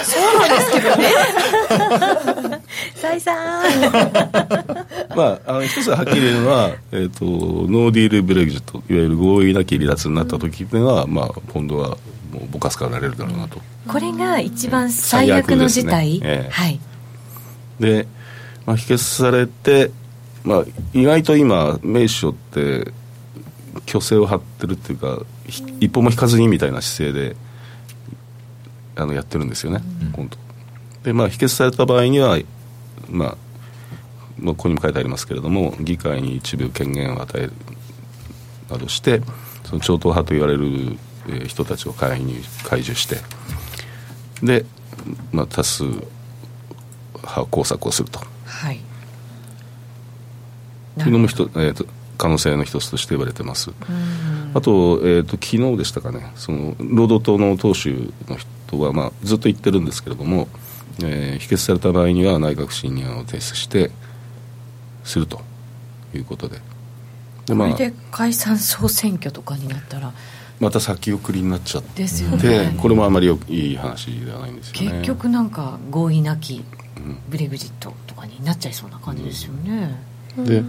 [0.04, 2.60] そうなんですけどね。
[2.94, 3.64] 崔さん
[5.16, 11.88] まあ、あの一つははっきり言えるのは、えー、とノーディール・ブレグジットいわゆる合意なき離脱になった時っていうのは、まあ、ポンドは
[12.32, 16.50] もうぼかすかられるだろうなと、これが一番最悪の事態、ねええ。
[16.52, 16.80] はい。
[17.80, 18.06] で、
[18.66, 19.90] まあ、否決されて、
[20.44, 22.92] まあ、意外と今メイ首相って
[23.86, 27.36] 虚勢を張ってるっていうかひ一歩も引かずにみたいな姿勢で
[28.96, 29.80] あのやってるんですよね、
[30.12, 30.36] 今度
[31.02, 32.38] でまあ否決された場合には
[33.08, 33.36] まあ
[34.38, 37.52] まあここにも書いてありますけれども議会に一部権限を与える
[38.70, 39.22] などして
[39.64, 43.16] その超党派と言われる、えー人たちを介入解除して
[44.42, 44.64] で、
[45.32, 48.20] まあ、多数派工作をすると
[51.02, 51.86] はいいうのもえーと
[52.18, 53.70] 可能性の一つとして言われてます。
[54.52, 56.30] あと,、えー、と昨日でしたかね。
[56.36, 60.46] その労働党の党首の人は、まあ、ずっと言ってるんですけれども、
[61.02, 63.90] えー否決された場合には内閣不信任案を提出して
[65.02, 65.40] すると
[66.14, 66.60] いうことで。
[67.46, 70.12] で、これで解散総選挙とかになったら
[70.60, 72.36] また先送りになっちゃってですよね。
[72.36, 74.98] でこれもあまりよいい話ではないんですよね。
[74.98, 76.62] 結局なんか合意なき
[77.30, 79.98] ブレグジットとかになっちゃいそうな感じですよね、
[80.36, 80.62] で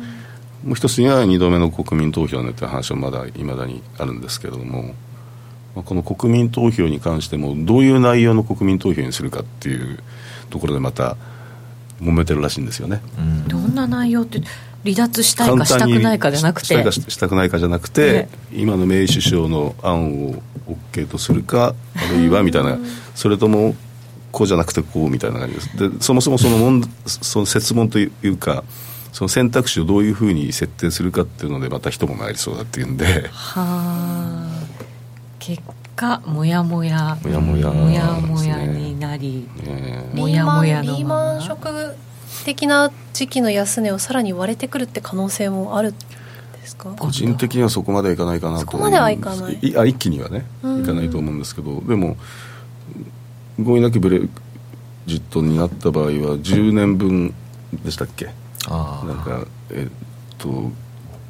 [0.63, 4.93] もう一つには2度目の国民投票ねという話はまだいまだにあるんですけれども、
[5.76, 10.00] まあ、この国民投票に関してもどういう内容の国民投票にするかっていう
[10.50, 11.17] ところでまた
[12.00, 13.02] 揉めてるらしいんですよね。
[13.47, 14.41] どんな内容って
[14.84, 20.41] 離脱したいかしたくないかじゃなくしたいてかしたくないかじゃなくて、今の名首相の案を
[20.91, 22.78] OK とするかあるいはみたいな
[23.15, 23.76] それとも
[24.32, 25.78] こうじゃなくてこうみたいな感じです。
[25.78, 28.63] でそもそもその問その設問というか
[29.12, 33.06] その選択肢をどういうふうに設定するかっていうのでまた一も回りそうだっていうんで。
[33.06, 34.47] はあ。
[35.39, 35.62] 結
[35.95, 37.17] 果もやもや。
[37.21, 40.10] もやもやもやもやになり、え。
[40.13, 41.95] もやもやのリーマンショック
[42.45, 46.95] 的な時期の安値をさらに割れてくるって可能性もあるんですか？
[46.97, 49.60] 個人的にはそこまではいかないかなとそこまではいかない。
[49.62, 50.45] いあ一気にはね
[50.82, 51.82] いかないと思うんですけど。
[51.82, 52.17] でも
[53.60, 54.21] 合意なきブレ
[55.06, 57.34] ジットになった場合は10年分
[57.84, 58.28] でしたっけ？
[58.28, 58.32] あ
[58.69, 60.71] なんかえっと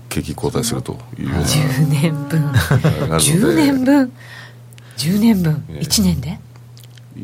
[0.10, 1.26] 景気後退するという。
[1.26, 2.52] ような10年分。
[2.52, 3.24] があるので。
[3.24, 4.12] 10年分
[4.98, 5.66] ？10年分？
[5.70, 6.40] ええ1年で？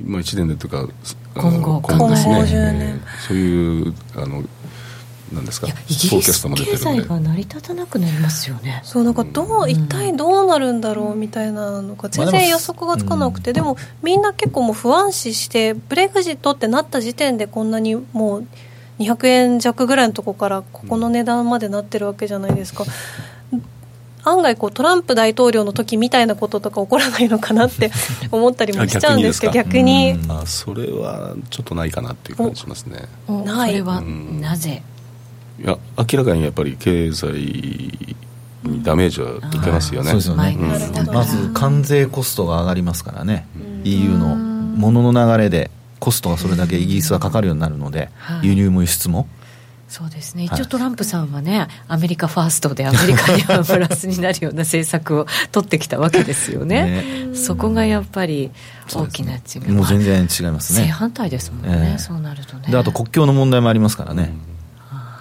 [0.05, 0.87] まあ1年でというか
[1.35, 2.35] あ今後の今後ですね。
[2.41, 4.43] 10年えーそういうあの
[5.33, 5.67] なんですか？
[5.67, 8.79] いやイギリス経済が成り立たなくなりますよね。
[8.85, 18.47] そうなんかどう一体どうなるんだろうみたいなのが全然予測がつかなくて、でもみんな結構もう不安視してブレグジットってなった時点でこんなにもう
[18.99, 22.85] 200円弱ぐらいのとこからここの値段までなってるわけじゃないですか。
[24.23, 27.91] 案外こうトランプ大統領の時みたいなこととか起こらないのかなって
[28.29, 30.11] 思ったりもしちゃうんですけどあ逆逆に。
[30.11, 30.31] うん。
[30.31, 33.03] あそれはちょっとないかなっていう感じしますね。
[33.27, 34.83] おないそれはうんなぜ？
[35.59, 37.31] いや明らかにやっぱり経済
[38.63, 40.43] にダメージは受けますよね、そうですよね。
[40.43, 43.47] マイナスだからまず関税コストが上がりますからね。
[43.85, 48.47] EU のものの流れでコストがそれだけイギリスはかかるようになるのではい。
[48.47, 49.27] 輸入も輸出も。
[49.87, 50.47] そうですね。
[50.47, 50.59] はい。
[50.59, 57.03] 一応トランプさんはねアメリカファーストでアメリカにはプラスになるような政策を取ってきたわけですよね。
[57.33, 58.51] そこがやっぱり
[58.93, 59.71] 大きな違い。
[59.71, 60.87] もう全然違いますね。
[60.87, 61.97] 正反対ですもんね、ええ。
[61.99, 62.69] そうなるとね。
[62.69, 64.33] であと国境の問題もありますからね、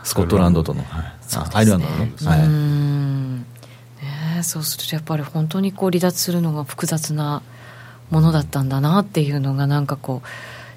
[0.02, 1.04] スコットランドとの、はい。
[1.36, 2.48] あアイルランドのね、はうい。
[2.48, 3.44] んね
[4.38, 7.42] えそうするとやっぱり本当にこう離脱するのが複雑な
[8.10, 10.28] ものだったんだなっていうのがなんかこう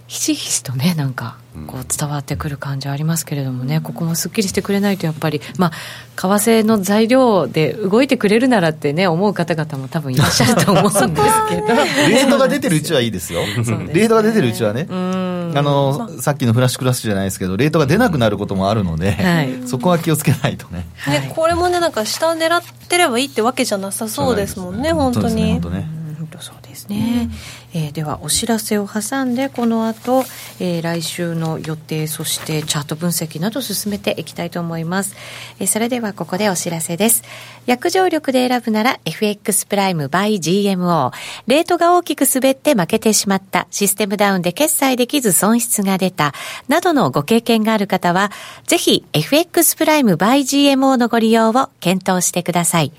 [0.09, 5.71] ひしひしとねなんかこう伝わってくる感じはありますけれどもね、ここもすっきりしてくれないとやっぱりまあ
[6.15, 11.19] 為替の材料で動いてくれるならってね思う方々も多分いらっしゃると思うんですけど。
[12.09, 13.41] レートが出てるうちはいいですよ。
[13.41, 13.93] ね。
[13.93, 15.53] レートが出てるうちはねうん。
[15.55, 19.67] あの、さっきのフラッシュクラッシュじゃないですけどレートが出なくなることもあるので、はい。
[19.67, 20.87] そこは気をつけないとね。
[20.97, 21.21] はい。
[21.21, 25.51] ね、これもねなんか下狙ってればいいってわけじゃなさそうですもんね本当に。
[25.51, 27.29] 本当ね本当そうですね、
[27.73, 30.23] えーではお知らせを挟んでこの後、
[30.59, 35.15] えー来週の予定そしてチャート分析など進めていきたいと思います、
[35.59, 37.23] えーそれではここでお知らせです。
[37.65, 41.11] 約定力で選ぶなら FX プライム by GMO
[41.45, 43.67] レートが大きく滑って負けてしまった。
[43.69, 46.33] システムダウンで決済できず損失が出た。
[46.67, 48.31] などのご経験がある方は
[48.65, 52.91] ぜひ FX プライム by GMO のご利用を検討してください。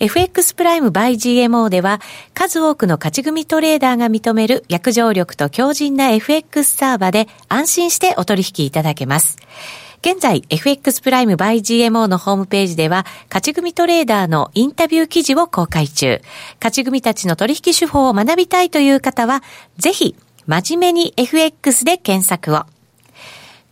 [0.00, 2.00] FX プライム by GMO では
[2.34, 9.38] 数多くの勝ち組トレーダーが認める約定力と強靭な FX サーバで安心してお取引いただけます。
[10.00, 16.20] 現在、FX プライム by GMO のホームページでは、勝ち組トレーダーのインタビュー記事を公開中。
[16.60, 19.42] 勝ち組たちの取引手法を学びたいという方は、
[19.78, 20.14] ぜひ、
[20.46, 22.75] 真面目に FX で検索を。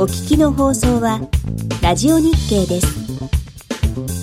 [0.00, 1.20] お聞きの放送は
[1.82, 4.19] ラジオ日経です。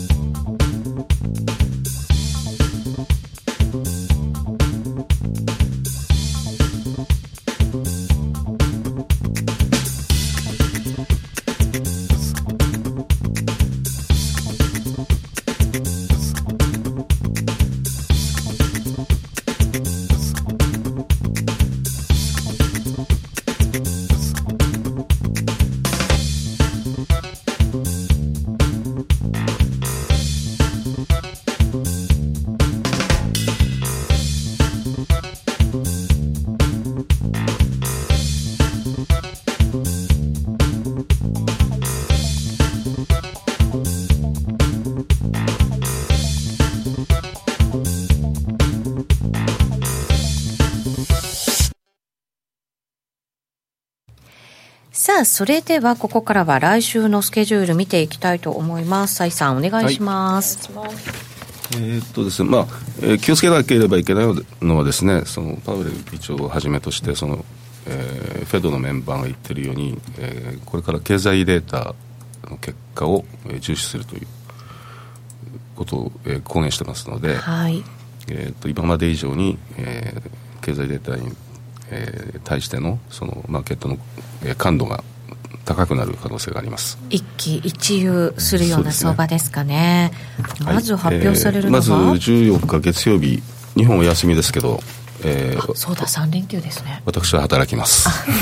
[55.18, 59.15] さあ、それではここからは来週のスケジュール見ていきたいと思います。
[59.15, 60.70] 蔡さん、お願いします。
[61.74, 62.68] えーっとですねまあ
[63.02, 64.26] えー気をつけなければいけない
[64.62, 67.44] のはですねそのパウエル議長をはじめとしてその、
[67.88, 71.96] えーフェドのメンバーが言ってるように、えーこれから経済データ
[72.48, 74.28] の結果を、えー重視するという
[75.76, 77.84] ことを、えー公言してますので、はい。
[78.30, 81.32] えー、と今まで以上に、えー経済データに、
[81.92, 83.98] えー対してのそのマーケットの、
[84.44, 85.04] えー感度が
[85.65, 86.98] 高くなる可能性があります。
[87.10, 90.12] 一喜一憂するような相場ですかね。
[90.63, 93.42] まず発表されるのが、はいえーまず14日月曜日
[93.75, 94.79] 日本お休みですけど、
[95.23, 97.02] えーそうだ、3連休ですね。
[97.06, 98.08] 私は働きます、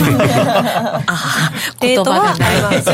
[1.81, 2.89] 言葉がないはあります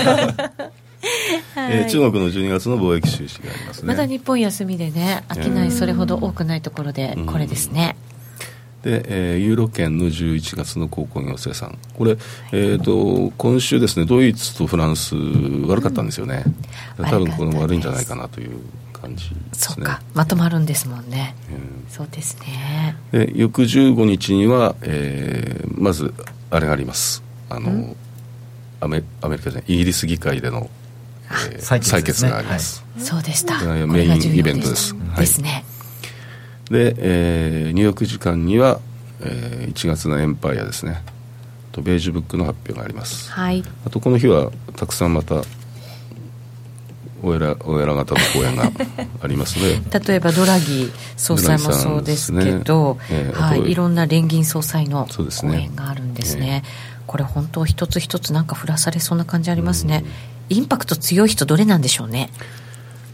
[1.57, 7.95] えー中国の12月の貿易収支がありますねまだ日本休みでね、商いそれほど多くないところで、これですね。
[8.83, 9.03] で、
[9.33, 12.17] えーユーロ圏の11月の鉱工業生産これ、
[12.51, 15.15] えー、と今週ですねドイツとフランス
[15.67, 16.43] 悪かったんですよね、
[16.97, 17.05] うん。
[17.05, 18.59] 多分この悪いんじゃないかなという
[18.93, 19.41] 感じですね。
[19.53, 21.35] そうか、まとまるんですもんね。
[21.51, 22.95] うんそうですね。
[23.11, 26.13] で翌15日には、えーまず
[26.51, 27.23] あれがあります。
[27.49, 27.95] あの
[28.79, 30.69] アメアメリカじゃないイギリス議会での、
[31.51, 31.99] えー採決ね。
[31.99, 33.59] 採決があります、そうでした。
[33.87, 34.95] メインイベントです。
[34.95, 35.19] はい。
[35.21, 35.65] ですね。
[36.71, 38.79] で、えーニューヨーク時間には、
[39.21, 41.03] えー1月のエンパイアですね。
[41.71, 43.31] とベージュブックの発表があります。
[43.31, 43.63] はい。
[43.85, 45.43] あとこの日はたくさんまた
[47.23, 48.71] お偉お偉方の講演が
[49.21, 49.99] ありますので。
[50.07, 53.05] 例えばドラギ総裁もそうですけど、ね。
[53.11, 55.07] ええはい、いろんな連銀総裁の
[55.39, 56.63] 講演があるんですね。
[57.07, 60.03] これ本当一つ一つなんか振らされそうな感じありますね。
[60.49, 62.29] インパクト強い人どれなんでしょうね。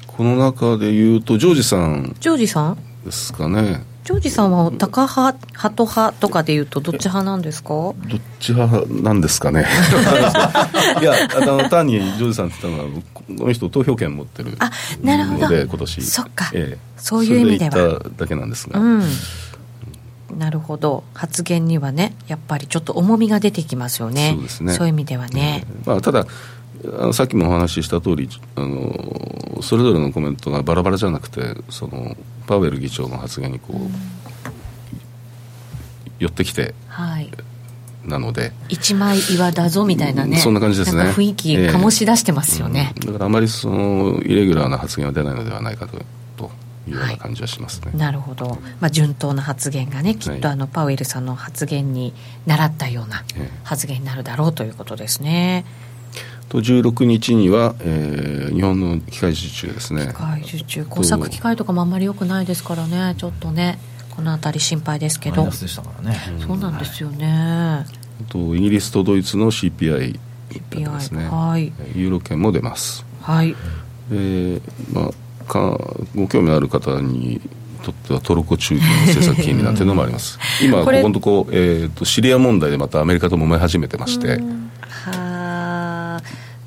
[0.05, 2.15] この中で言うとジョージさん。
[2.19, 2.77] ジョージさん？
[3.07, 3.83] ですかね。
[4.03, 7.69] ジョージさんはタカ派ハト派とかでいうとどっち派なんですか？
[7.69, 7.95] どっ
[8.39, 9.65] ち派なんですかね。
[11.01, 14.71] いやあの単にジョージさんって言ったのはこの人投票権持ってるあ
[15.03, 15.53] なるほど。
[15.53, 16.01] 今年。
[16.03, 16.49] そっか。
[16.53, 16.77] ええ。
[16.95, 17.71] そういう意味では。
[17.71, 19.03] それ言っただけなんですが、うん。
[20.37, 21.03] なるほど。
[21.13, 24.31] 発言にはねやっぱりちょっと重みが出てきますよね。
[24.35, 24.73] そうですね。
[24.73, 26.25] いう意味ではね、まあ、ただ
[26.99, 32.15] あのさっきもお話しした通りあのそれぞれのコメントがバラバラじゃなくてその
[32.47, 33.77] パウエル議長の発言にこう、
[36.19, 37.29] 寄ってきてはい。
[38.05, 38.53] なので。
[38.69, 40.37] 一枚岩だぞみたいなね。
[40.37, 41.03] そんな感じですね。
[41.11, 43.07] 雰囲気醸し出してますよね、うん。
[43.07, 45.97] だからあまりそのイレギュラーな発言は出ないのではないかと
[46.37, 46.51] と
[46.87, 52.13] いうような感じはしますね、なるほど、まあ、順当な発言がねきっとあのパウエルさんの発言に
[52.45, 53.49] 習ったようなええ。
[53.65, 55.65] 発言になるだろうということですね
[56.49, 60.07] と16日には、えー日本の機械受注ですね。
[60.07, 60.85] 機械受注。
[60.85, 63.13] 工作機械とかもあんまり良くないですからね。
[63.17, 63.77] ちょっとね
[64.15, 65.37] この辺り心配ですけど。
[65.37, 67.85] マイナスでしたからね、そうなんですよね、あ
[68.29, 70.19] とイギリスとドイツの CPI で
[70.99, 71.27] すね。
[71.27, 71.71] CPI はい。
[71.95, 73.05] ユーロ圏も出ます。
[73.21, 73.55] はい。
[74.09, 75.77] でまあか
[76.15, 77.39] ご興味ある方に
[77.83, 80.39] とってはトルコ中期の政策金利なんていうのもあります。
[80.63, 84.66] 今ここのとこ、えー、とシリア問題でまたアメリカと揉め始めてまして、はあ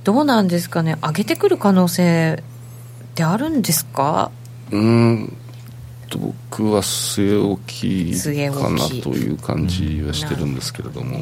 [0.05, 4.31] どうなんですかね上げてくる可能性ってあるんですか？
[4.71, 5.37] うーん
[6.09, 11.19] と僕は据え置きかなきという感じはしてるんですけれども、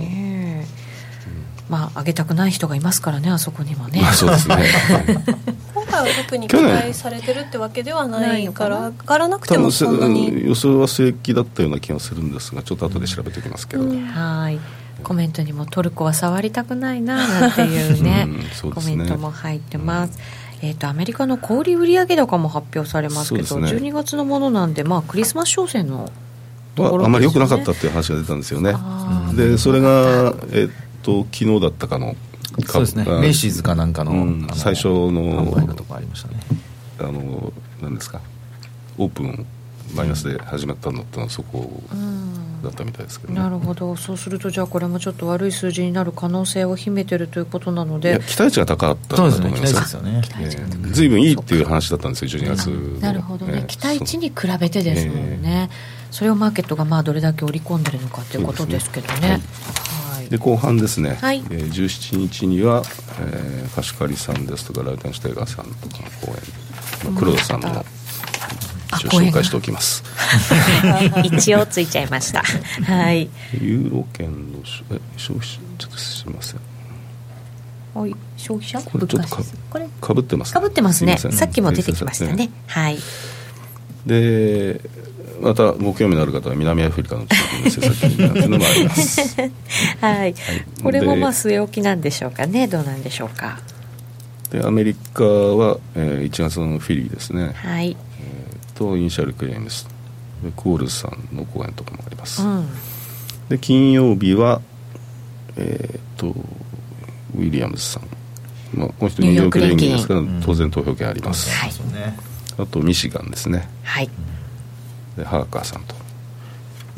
[1.68, 4.00] まあ上げたくない人がいますからねあそこにはね。
[4.00, 4.56] まあそうですね。
[5.74, 14.58] 今回は特に期待されてるってわけではないから上がらなくても多分そんなに予想は正規だったような気がするんですがちょっと後で調べておきますけど、はい
[15.08, 20.18] コメントにもトルコは触りたくないななんていうねうんそうでコメントも入ってます、
[20.60, 23.70] えー、とアメリカの小売売上高も発表されますけどね。
[23.70, 26.10] 12月のものなんで、まあ、クリスマス商戦の
[26.74, 26.98] ところね。
[26.98, 28.74] はあまり良くなかったっていう話が出たんですよね。
[29.34, 30.68] でそれが、えっ
[31.02, 32.14] と昨日だったかの
[32.66, 33.04] そうですね。
[33.08, 36.34] あメイシーズかなんかの,、うんあの最初の販売のとこありましたね。
[36.98, 38.20] あの何ですか？
[38.98, 39.46] オープン
[39.94, 41.82] マイナスで始まったのってのはそこ
[42.62, 43.96] だったみたいですけどね、なるほど。
[43.96, 48.20] そうするとじゃあこれもちょっと悪い数字になる可能性を秘めてるということなので。
[48.26, 50.68] 期待値が高かったんそうですね期だと思いますですよね。
[50.86, 55.70] ええ随分いいっていう話だったんですよ12月のなるほどね、ええ期待値に比べてですもんね、
[56.10, 59.40] それをマーケットがまあどれだけ織り込んでるのかということですけどね。
[60.14, 60.28] はい。
[60.28, 61.42] で後半ですね、はい。
[61.50, 62.82] えー17日には、
[63.20, 66.32] えー、貸し借りさんですとかライテンシュテイガーさんとかの講
[67.06, 67.84] 演、まあ、黒田さんの
[68.96, 70.02] 一応紹介しておきます。
[71.22, 72.42] 一応ついちゃいました。
[72.84, 73.28] はい。
[73.60, 74.58] ユーロ圏の
[75.16, 76.60] 消費者ちょっとすみません。
[77.94, 78.16] はい。
[78.36, 78.80] 消費者？
[78.80, 79.42] これちょっとか
[80.00, 81.18] かぶってますかぶってますね。
[81.18, 82.50] さっきも出てきましたね。
[82.66, 82.98] はい。
[84.06, 84.80] で
[85.40, 87.26] またご興味のある方は南アフリカの
[87.64, 89.20] 政策なんていうのもあります。
[90.00, 90.34] はい、
[90.82, 92.66] これもまあで据え置きなんでしょうかね。
[92.66, 93.60] どうなんでしょうか。
[94.50, 97.96] でアメリカは、えー1月のフィリーですね、はい、
[98.78, 99.86] と initial claims
[100.42, 102.68] でコールズさんの講演とかもあります、うん、
[103.48, 104.60] で金曜日は
[105.56, 106.28] えーっと
[107.36, 111.72] ウィリアムズさん、まあ、この人ニューヨーク連銀ですから当然投票権あります、はい。
[111.72, 112.16] そうね。
[112.56, 113.68] あとミシガンですね。
[113.82, 114.10] はい。
[115.16, 115.94] でハーカーさんと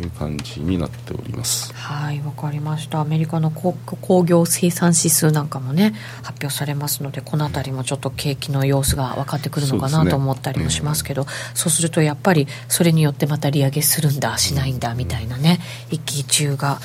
[0.03, 3.01] いう感じになっておりますはい、わかりました。
[3.01, 16.80] アメリカの工工業生産指数なんかもね、発表されますので、このあたりもちょっと景気の様子が分かってくるのかそうですねなと思ったりもしますけど、そうするとやっぱりそれによってまた利上げするんだ、しないんだみたいなね、一喜一憂が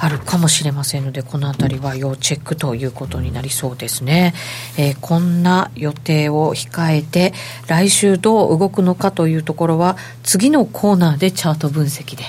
[0.00, 4.32] あるかもしれませんので、このあたりは要チェックということになりそうですね。
[4.76, 7.32] えーこんな予定を控えて、
[7.66, 12.24] 来週どう動くのかというところは、次のコーナーでチャート分析で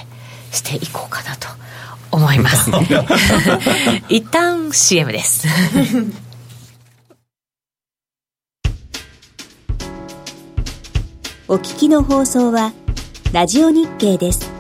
[0.52, 1.48] していこうかなと
[2.12, 2.72] 思います。
[4.10, 5.48] 一旦 CM です。
[11.48, 12.74] お聞きの放送は
[13.32, 14.59] ラジオ日経です。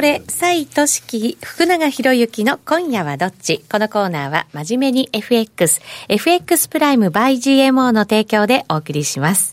[0.00, 3.62] トレ、蔡俊樹、福永博之の今夜はどっち？
[3.70, 9.52] このコーナーは真面目に FX、FX プライム by GMO の提供でお送りします。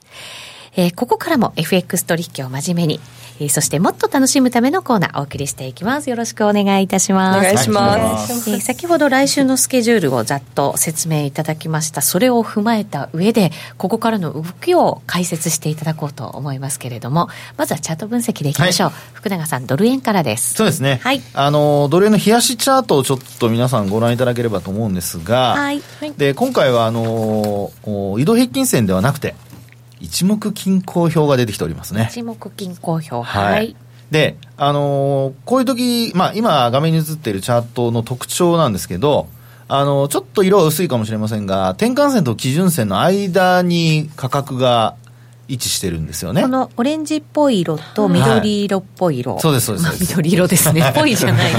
[0.77, 3.01] えーここからも FX 取引を真面目に、
[3.39, 6.09] えーそしてもっと楽しむためのコーナーお送りしていきます。
[6.09, 7.39] よろしくお願いいたします。
[7.39, 12.01] お願いしますはいえー先ほど来週のスケジュールをざっと説明いただきました。
[12.01, 18.91] それを踏まえた上で、ここからの動きを解説していただこうと思いますけれども、まずはチャート分析でいきましょう。
[19.13, 20.55] 福永さん、ドル円からです。
[20.55, 20.99] そうですね。
[21.03, 25.81] はいあの、ドル円の冷やしチャートをちょっと皆さんご覧いただければと思うんですが、はい。
[26.17, 29.35] で、今回はあの、お移動平均線ではなくて、
[29.99, 32.09] 一目均衡表が出てきておりますね。
[32.11, 33.15] 一目均衡表。
[33.15, 33.23] は。
[33.23, 33.75] はいい。
[34.11, 39.27] で、あのーこういう時、まあ今画面に映っているチャートの特徴なんですけど、
[39.67, 44.95] あのーちょっと色は薄いかもしれませんが、転換線と基準線の間に価格が
[45.49, 46.47] 位置してるんですよねこ。
[46.47, 49.39] のオレンジっぽい色と緑色っぽい色。
[49.39, 50.93] そうですそうですまあ緑色ですね。
[50.95, 51.51] ぽいじゃない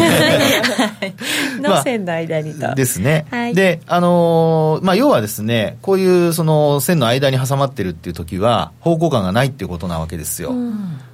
[1.60, 2.74] の線の間にと。
[2.74, 3.26] ですね。
[3.30, 10.52] はいで、あのーまあ、要はですね、こういうその線の間に挟まってるっていう時は、方向感がないっていうことなわけですよ。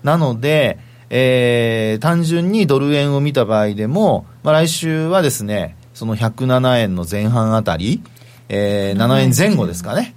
[0.02, 0.78] なので、
[1.10, 8.02] えー単純にドル円を見た場合でも、まあ、来週はですね、その107円の前半あたり、
[8.48, 10.14] えー7円前後ですかね。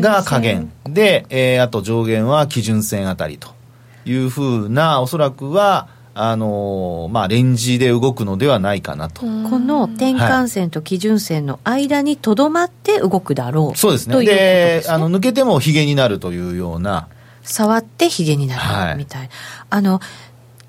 [0.00, 0.72] が下限。
[0.84, 3.48] で、えーあと上限は基準線あたりと
[4.04, 9.22] いうふうな、おそらくは、あのーまあ、レンジで動くのではないかなと。
[9.22, 9.26] こ
[9.58, 13.78] の転換線と基準線の間にとどまって動くだろう。
[13.78, 14.18] そうですね。
[14.24, 17.08] でねあの、抜けてもヒゲになるというような、
[17.42, 19.28] 触ってヒゲになはいるみたいな、
[19.70, 20.00] あの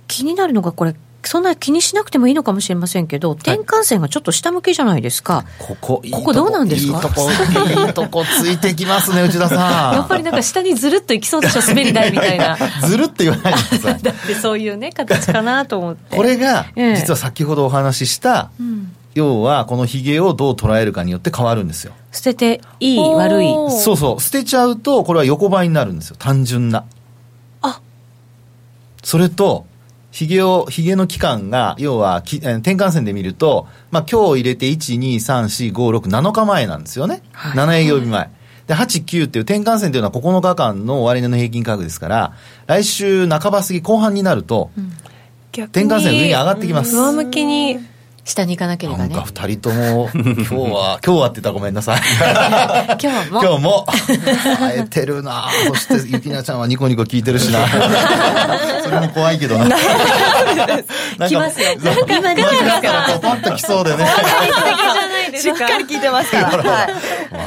[0.08, 0.96] 気になるのがこれ
[1.28, 5.46] そんな気にしなくてもいいのかもしれませんけど、転換線がちょっと下向きじゃないですか。
[5.60, 6.98] ここ、いいとここどうなんですか？
[6.98, 9.94] いいとこ、いいとこついてきますね、内田さん。
[9.96, 12.58] やっぱりなんか下にずるっといきそうでしょ、滑り台みたいな。
[12.86, 14.02] ずるって言わないでください。
[14.02, 16.16] だってそういうね、形かなと思って。
[16.16, 21.92] これが、ええ実は先ほどお話しした、うん要はこのヒゲをどう捉えるかによって変わるんですよ。
[22.14, 23.48] 捨てていい、悪い。
[23.70, 24.22] そうそう。
[24.22, 26.16] 捨てちゃうと、これは横ばいになるんですよ。
[26.18, 26.86] 単純な。
[27.62, 27.82] あ
[29.04, 29.66] それと、
[30.12, 37.24] ヒゲを、ヒゲの期間が、要はき、えー転換線で見ると、まあ今日入れて1、2、3、4、5、6、7日前なんですよね。
[37.32, 38.30] はい7営業日前。
[38.68, 42.34] で、8、9っていう転換線というのは9日間の終値の平均価格ですから、
[42.68, 44.70] 来週半ば過ぎ後半になると、
[45.52, 47.80] 逆に転換線上に上がってきます上向きに
[48.24, 49.10] 下に行かなければね。
[49.10, 52.02] なんか二人とも、今日は、 今日はって言ったらごめんなさい。
[53.02, 53.42] 今日も。
[53.42, 55.50] 今日も、冴えてるな。
[55.68, 57.68] そして、ゆきなちゃんはニコニコ聞いてるしな。
[58.84, 59.66] それも怖いけどな。
[59.66, 61.68] なんか来ますよ。
[61.84, 62.06] そう。
[62.08, 63.20] 今出てますから。
[63.20, 64.06] パッと来そうでね。
[65.40, 66.48] しっかり聞いてますから。
[66.58, 66.94] はい。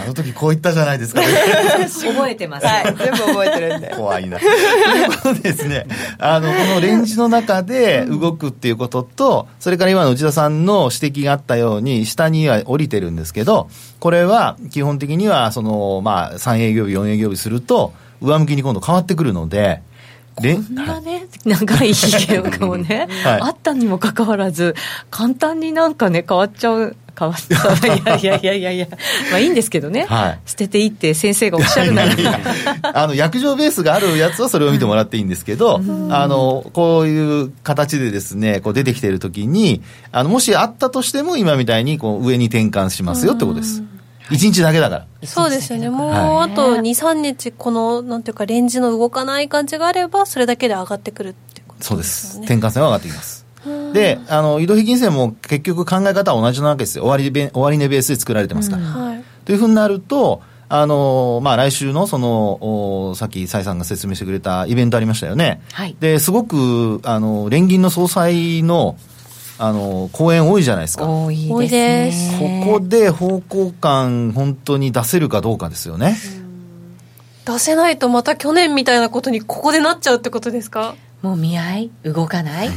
[0.05, 1.27] あの時こう言ったじゃないですか、ね。
[1.87, 2.85] 覚えてます、はい。
[2.85, 3.95] 全部覚えてるんで。
[3.97, 4.39] 怖いな。
[4.39, 5.87] ということでですね、
[6.19, 13.69] あの、このレンジの中で動くっていうことと、それから今の内田さんの指摘があったように、下には降りてるんですけど、
[14.01, 19.83] これは基本的には、その、まあ、3営業日、4営業日すると、上向きに今度変わってくるので、
[20.35, 24.75] こんなね、長いひげがもね、はいあったにもかかわらず、
[25.11, 26.97] 簡単になんかね、変わっちゃう。
[27.17, 27.77] 変わっちゃう。
[27.87, 28.89] いやいやいやいやいや。
[29.31, 30.07] まあいいんですけどね。
[30.09, 32.13] はい捨てていいって先生がおっしゃるなら。
[32.83, 35.81] あの、薬場ベースがあるやつはそれを見てもらっていいんですけど、
[36.11, 43.85] あの、こういう形でですね、こう出てきているときに、あの、もしあったとしても今みたいにこう上に転換しますよってことです。
[44.31, 45.27] 一日だけだから。
[45.27, 45.91] そうですよね。
[45.91, 52.03] もう、はあと2、3日、この、なんていうか、レンジの動かない感じがあれば、それだけで上がってくるっていうことそうで。
[52.03, 52.39] です。
[52.39, 53.45] 転換線は上がってきます。
[53.93, 57.05] で、あの、移動平均線も結局考え方は同じなわけですよ。
[57.05, 58.83] 終わりべ終値ベースで作られてますから。
[58.83, 59.25] はい。
[59.45, 68.97] というふうになると、あのまあ、来週のそのおさっき蔡さんが説明してくれたイベントありましたよね、はいですごくあの連銀の総裁の
[69.59, 72.63] あの講演多いじゃないですか、こ多い多いでですすね。
[72.67, 76.17] こで方向感、本当に出せるかどうかですよね。
[77.45, 80.95] 出せないとまた去年みたいなことにここでなっちゃうってことですか？
[81.23, 81.91] もう見合い？
[82.05, 82.71] 動かない、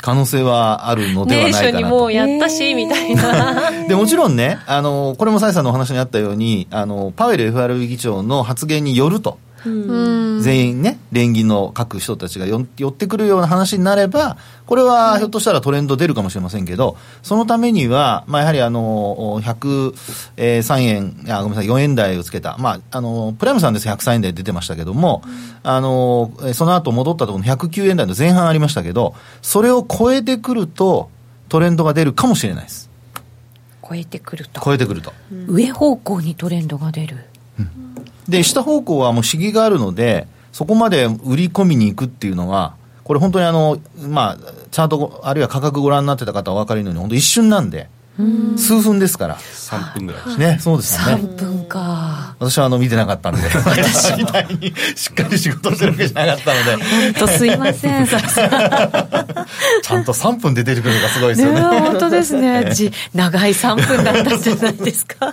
[0.00, 1.96] 可能性はあるのではないかなと。
[1.96, 3.70] もうやったし、みたいな。
[3.88, 9.38] でもちろんね、あのこれも蔡さんのお話にあったように、あのパウエル FRB 議長の発言によると、うん。
[9.64, 14.36] 全員ね、連銀の各人たちがよ寄ってくるような話になれば、
[14.66, 25.22] これはひょっとしたらトレンド出るかもしれませんけど、そのためには、まあ、やはりあの103円あ、ごめんなさい、4円台をつけた、まあ、あのプライムさんです、103円台出てましたけども、
[25.62, 31.10] あのえその後戻ったところの109円台の前半ありましたけど、それを超えてくると、
[31.48, 32.88] トレンドが出るかもしれないです。
[33.88, 34.60] 超えてくると。
[34.62, 35.12] 超えてくると。
[35.46, 37.24] 上方向にトレンドが出る
[38.28, 42.74] で、下方向はもう市議があるので、そこまで売り込みに行くっていうのは、
[43.04, 44.36] これ本当にあの、まあ、
[44.70, 47.88] チャート、あるいは価格ご覧になってた方はお分かりのように、本当一瞬なんで、
[48.56, 49.38] 数分ですから。
[49.38, 51.22] 3分ぐらいですね、そうですよね。
[51.22, 52.34] 3分か。
[52.38, 59.26] 私はあの見てなかったんで、 私みたいにしっかり仕事してるわけじゃなかったので、本当すいません ささ
[59.82, 61.60] ちゃんと3分で出てくるのがすごいですね。
[61.60, 61.80] よね。
[61.80, 62.70] 本当ですね。
[62.74, 65.32] じ長い3分だったんじゃないですか。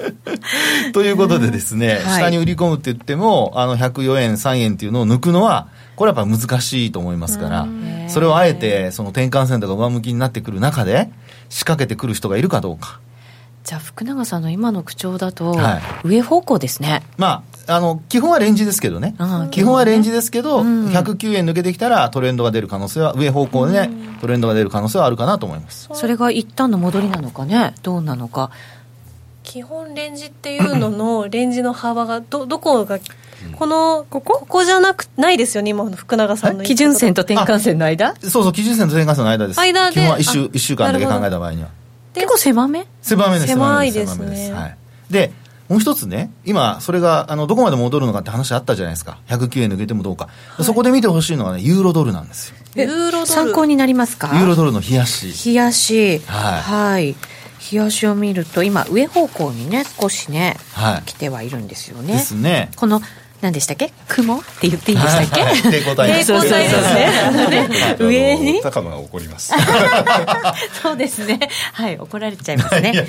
[0.93, 2.23] ということでですね、はい。
[2.23, 7.67] 下に売り込むって言っても、あの104円、3円っていうのを抜くのは、これはやっぱ難しいと思いますから、
[8.07, 11.09] それをあえてその転換線とか上向きになってくる中で、
[11.49, 12.99] 仕掛けてくる人がいるかどうか。
[13.63, 17.01] じゃあ福永さんの今の口調だと、は上方向ですね。
[17.17, 19.15] まあ、あの、基本はレンジですけどね。
[19.17, 19.49] ああ。
[19.49, 20.87] 基本はレンジですけど、うん。
[20.89, 23.89] 109円抜けてきたらトレンドが出る可能性は、上方向でね、
[24.21, 25.89] トレンドが出る可能性はあるかなと思います。
[25.93, 28.51] それが一旦の戻りなのかねどうなのか
[29.45, 32.99] 基本レンジっていうののレンジの幅がどどこが
[33.55, 34.39] このここ？
[34.39, 38.15] ここじゃなくないですよね今の福永さんの言基準線とと転換線の間？
[38.15, 39.59] そうそう、基準線と転換線の間です。
[39.59, 41.69] 間で基本は1週あ一週間だけ考えた場合には。
[42.13, 42.87] 結構狭め？
[43.01, 44.51] 狭めです狭いですね。
[44.51, 44.77] はい、
[45.11, 45.31] で
[45.69, 49.19] もう一つね今それがあのどこまで戻るのかって話あったじゃないですか。
[49.27, 50.29] 109円抜けてもどうか、
[50.61, 52.55] そこで見てほしいのはねユーロドルなんですよ。
[52.75, 53.25] ユーロドル。
[53.27, 54.31] 参考になりますか？
[54.37, 55.49] ユーロドルの冷やし。
[55.49, 56.19] 冷やし。
[56.19, 56.61] はい。
[56.61, 57.15] はい
[57.71, 61.03] 冷やしを見ると今上方向にね少しねはい。
[61.03, 62.69] 来てはいるんですよでねすね。
[62.75, 63.01] この
[63.45, 63.93] 何でしたっけ？
[64.07, 65.53] 雲って言っていいんでしたっけ、はい。
[65.53, 67.97] はい抵抗体ですね。
[67.99, 68.59] 上に？
[68.61, 69.53] 高野が怒ります。
[70.81, 71.39] そうですね。
[71.71, 73.05] はい怒られちゃいますね。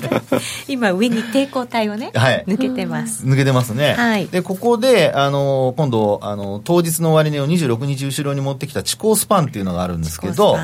[0.66, 2.44] 今上に抵抗体をね、はい。
[2.48, 3.24] 抜けてます。
[3.26, 4.28] 抜けてますね、はい。
[4.28, 10.56] でここであの今度あの当日の終値を26日後ろに持ってきた地高スパンっていうのがあるんですけど、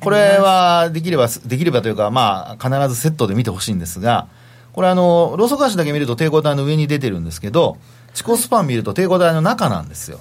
[0.00, 4.26] これはできればできればというかまあ必ずセットで見てほしいんですが
[4.72, 7.76] これあのローソク足だけ見ると抵抗体の上に出てるんですけど
[8.14, 10.20] 地高スパン見ると抵抗体の中なんですよ。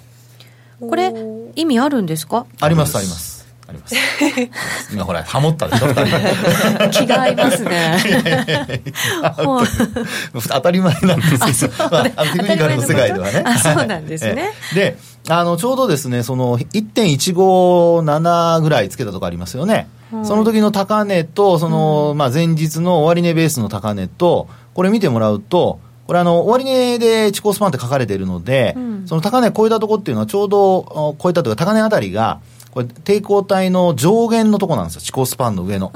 [0.82, 1.14] これ
[1.56, 2.46] 意味あるんですか？
[2.60, 3.34] ありますあります。
[3.66, 3.96] あります。
[4.94, 6.90] 今ほらハモったでしょ二人。
[6.92, 7.98] 気が合いますね。
[9.22, 9.68] はい
[10.50, 13.44] 当たり前なんですけど、テクニカルの世界ではね。
[13.46, 14.52] あそうなんですね。
[14.74, 14.76] ええ。
[14.76, 14.98] で、
[15.30, 19.88] あの、ちょうどですね、その1.157ぐらいつけたとこありますよね。
[20.24, 25.80] その時の高値と、その、まあ、前日の終値ベースの高値と、これ見てもらうと、
[26.14, 32.40] これあの、終値で地高スパンって書かれているので、その高値超えたとこっていうのはちょうどお超えたというか高値あたりが、
[32.70, 35.92] これ抵抗体の上限のとこなんですよ、地高スパンの上の。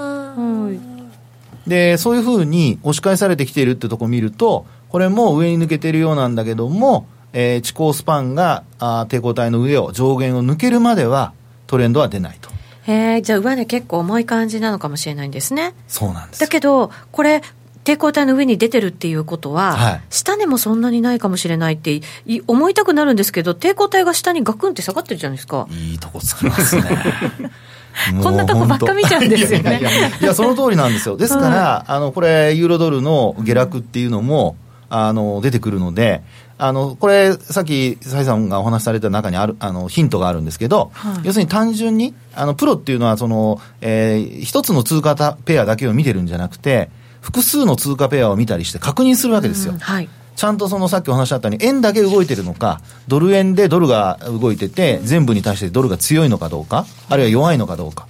[1.67, 11.33] で、そういうふうに押し返されてきているってとこを見ると、これも上に抜けてるようなんだけども、えー、地高スパンがあ抵抗体の上を、上限を抜けるまでは、
[11.67, 12.49] トレンドは出ないと。
[12.87, 15.75] へえ、じゃあ上値結構重い感じなのかもしれないんですね。
[15.87, 17.43] そうなんですだけど、これ、
[17.87, 25.67] 抵抗体の上に出てるっていうことは、はい下値もそんなにないかもしれないってい思いたくなるんですけど、抵抗体が下にガクンって下がってるじゃないですか。
[25.71, 26.83] いいとこつきますね。
[28.21, 31.17] こんなとこばっか見ちゃうんですよねいやいやいやいや、その通りなんですよ。
[31.17, 34.55] ですから、あの、これ、ユーロドルの下落っていうのも、
[34.89, 36.21] あの、出てくるので、
[36.59, 45.15] あの、これ、さっき、サイさんがお話しされた中にある、あの、ヒントがあるんですけど、はい要するに単純に、あの、プロっていうのは、その、えー一つの通貨
[45.45, 46.89] ペアだけを見てるんじゃなくて、
[47.27, 49.73] 複数の通貨ペアを見たりして確認するわけですよ。
[49.73, 50.07] うんはい。
[50.37, 58.07] ちゃんとそのさっきお話しあったように、円だけ動いてるのか、ドル円でドルが動いてて、全部に対してドルが強いのかどうか、あるいは弱いのかどうか。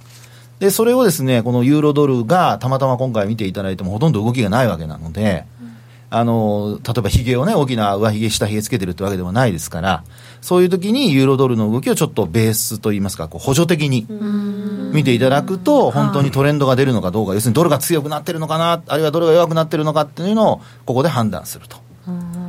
[0.60, 5.46] で、それをですね、このユーロドルがたまたま今回見ていただいてもほとんど動きがないわけなので、
[6.10, 10.04] あの、例えば髭をね、大きな上髭、下髭つけてるってわけでもないですから、
[10.40, 14.06] そういう時にユーロドルの動きをちょっとベースといいますか、こう補助的に
[14.92, 21.87] 見ていただくと、本当にトレンドが出るのかどうか、要するにドルが強くなってるのかな、あるいはドルが弱くなってるのかっていうのを、ここで判断すると。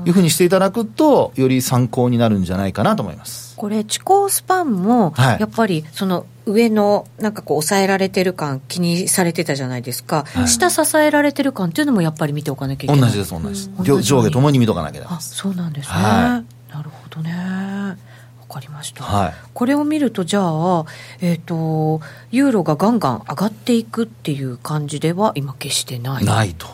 [0.06, 3.56] いうふうにしていただくと、より参考になるんじゃないかなと思います。
[3.56, 5.40] これ、地高スパンも、はい。
[5.40, 13.10] やっぱりその上のなんかこう抑えられてる感気にされてたじゃないですか、下支えられてる感っていうのもやっぱり見ておかなきゃいけない。
[13.10, 13.72] 同じです、同じです。
[13.78, 13.86] うん。
[13.86, 15.20] 上上下ともに見とかなきゃあ。
[15.20, 16.44] そうなんですね、は
[16.74, 17.34] なるほどね。
[17.34, 19.34] わかりました、はい。
[19.54, 20.86] これを見るとじゃあ、
[21.22, 26.26] えっとユーロがガンガン上がっていくっていう感じでは今決してない。
[26.26, 26.66] ないと。
[26.68, 26.70] っ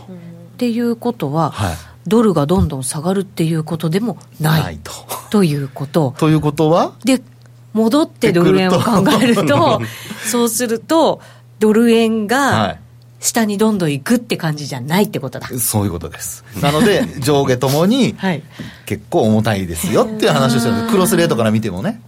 [0.57, 1.75] ていうことは、はい
[2.07, 4.91] ドルがどんどん下がるっていうことでもないと。
[5.29, 6.93] ということ ということは？
[7.03, 7.21] で
[7.73, 9.81] 戻ってドル円を考えると
[10.25, 11.19] そうすると
[11.59, 12.79] ドル円はがい
[13.19, 16.43] 下にどんどん行くって感じじゃないってことだ、そういうことです。
[16.61, 18.43] なので、 上下ともにはい
[18.85, 20.91] 結構重たいですよっていう話をしてるんです。
[20.91, 22.01] クロスレートから見てもね。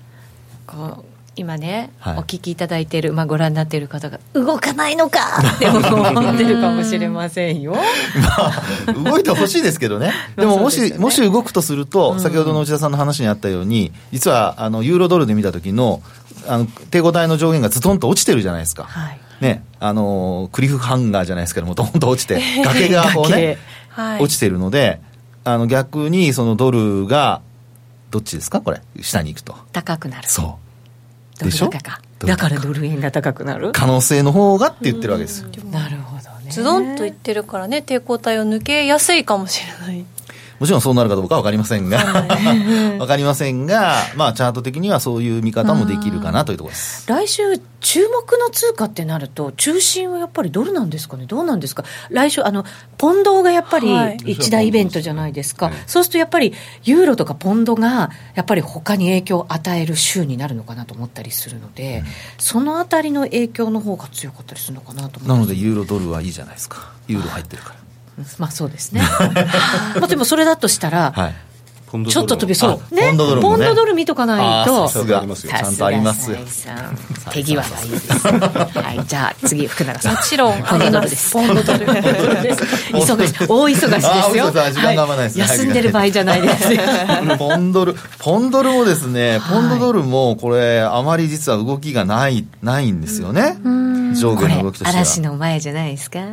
[1.37, 5.19] 今ね、はいお聞きいただいている、まあ、ご覧になっている方が動かないのか
[5.55, 7.73] って思ってるかもしれませんよ
[8.95, 10.11] まあ、動いてほしいですけどね。
[10.35, 16.01] でももし、ねもし動くとすると、先ほどの内田さんの話にあったように、実は、あの、ユーロドルで見た時の、
[16.47, 18.83] あの、抵抗体の上限がズトンと落ちてるじゃないですか。
[18.83, 23.59] はいね、あの、クリフハンガーじゃないですけども、ドンと落ちて、崖がこうね、
[23.89, 24.99] はい落ちてるので、
[25.43, 27.41] あの、逆にそのドルが、
[28.09, 28.61] どっちですか？
[28.61, 28.81] これ。
[29.01, 29.55] 下に行くと。
[29.73, 30.66] 高くなるそう。
[31.45, 31.69] でしょ？
[31.69, 33.71] だからドル円が高くなる？
[33.71, 35.49] 可能性の方がって言ってるわけですよ。
[35.71, 36.51] なるほどね。
[36.51, 40.05] ズドンと言ってるからね抵抗体を抜けやすいかもしれない
[40.59, 41.99] もちろんそうなるかどうかは分かりませんが、
[42.97, 47.07] 分かりませんが、まあ、チャート的にはそういう見方もできるかなというところです。
[47.07, 47.43] 来週、
[47.79, 52.65] 注目の通貨ってなると、中心はやっぱりドルなんですかね、どうなんですか、来週、あの
[52.97, 54.17] ポンドがやっぱりはい。
[54.25, 55.75] 一大イベントじゃないですか、はい。
[55.85, 56.53] そうするとやっぱり、
[56.83, 62.03] ユーロとかポンドが、やっぱり他に影響を与える週になるのかなと思ったりするので、
[62.39, 66.91] そのあたりの影響の方が強かったりするのかなと思なので、ユーロドルはいいじゃないですか。
[67.07, 67.75] ユーロ入ってるか
[68.39, 69.01] まあそうですね。
[69.99, 71.11] まあでもそれだとしたら、ら。
[71.11, 71.35] はい。
[71.89, 72.71] ポンドちょっと飛びそう。
[72.71, 74.87] あポンドドルもねポンドドル見とかないと。
[74.89, 76.31] さすがありますよちゃんとあります
[77.31, 78.27] 手際がいいです。
[78.27, 80.15] はい、じゃあ次、福永さん。
[80.15, 81.33] もちろんポンドドルです。
[81.33, 81.79] ポンドドル。
[81.79, 82.63] です。
[82.93, 83.47] 忙しい。
[83.47, 84.51] 大忙しですよ。
[84.51, 86.81] 時間が合わないですねはい休んでる場合じゃないですよ。
[87.37, 93.57] ポンドル、ポンドルもですね、ポンドドルもこれ、あまり実は動きがない、ないんですよね。
[94.15, 94.89] 上下の動きとしては。
[94.91, 96.19] 嵐の前じゃないですか？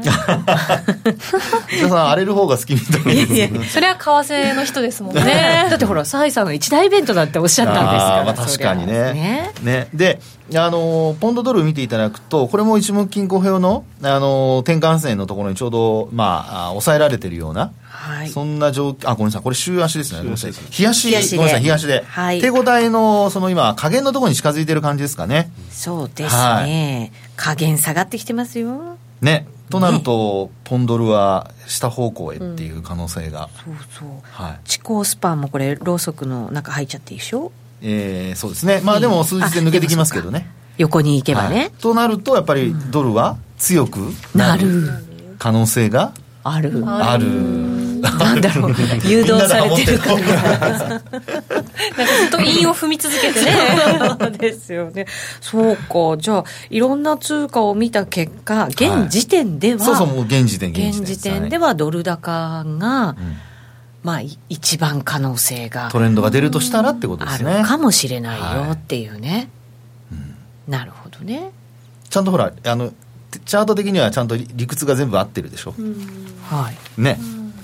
[1.73, 3.73] 皆さん、荒れる方が好きみたいです。
[3.75, 4.01] それは為
[4.33, 8.25] 替の人ですもんねねだってほら、サイさんが一大イベントだっておっしゃったんですから。
[8.25, 10.21] まあ、確かにねねで、
[10.55, 18.29] あのーポンドドル見ていただくと、これも一目均衡表の、あのー転換線のところにちょうど、まあ、あ抑えられてるような、はい。
[18.29, 20.19] そんな状況、あ、ごめんなさい、これ週足ですね。
[20.19, 20.53] ごめんなさい。
[20.53, 22.05] 週日足、日足でごめんなさい、日足で。
[22.07, 25.51] はい手応えの、その今、加減のところに近づいてる感じですかね。
[25.71, 27.13] そうですね。
[27.37, 28.97] 加減下がってきてますよ。
[29.23, 29.47] ね。
[29.71, 33.49] となると、ポンドルは下方向へっていう可能性が。
[33.65, 34.09] そうそう。
[34.23, 34.61] はい。
[34.65, 37.51] 地高スパンもこれ、ろうそくの中入っちゃっていいでしょ？
[37.83, 38.81] えー、そうですね。
[38.85, 40.49] まあでも数日で抜けてきますけどね。
[40.77, 41.71] 横に行けばはいね。
[41.81, 43.99] となると、やっぱりドルは強く
[44.35, 44.91] なる。
[45.39, 46.13] 可能性が
[46.43, 46.85] ある。
[46.87, 47.27] ある。
[48.11, 48.75] なんだろう。
[49.05, 50.89] 誘導されてるかみんなでら。
[50.89, 53.53] なんかずっと韻を踏み続けてね
[54.19, 55.07] そうですよね。
[55.41, 56.17] そうか。
[56.19, 63.17] じゃあ、いろんな通貨を見た結果、現時点では、そうそう、もう現時点、現時点でははドル高が、
[64.03, 67.59] まあ、い一番可能性がいトレンドが出るとしたらってことであすね。
[67.59, 69.49] るかもしれないはいよっていうね。
[70.69, 71.51] なるほどね。
[72.11, 72.93] ちゃんとほら、あの、
[73.45, 75.75] チャート的にはちゃんと理屈が全部合ってるでしょ、
[76.49, 77.19] はいね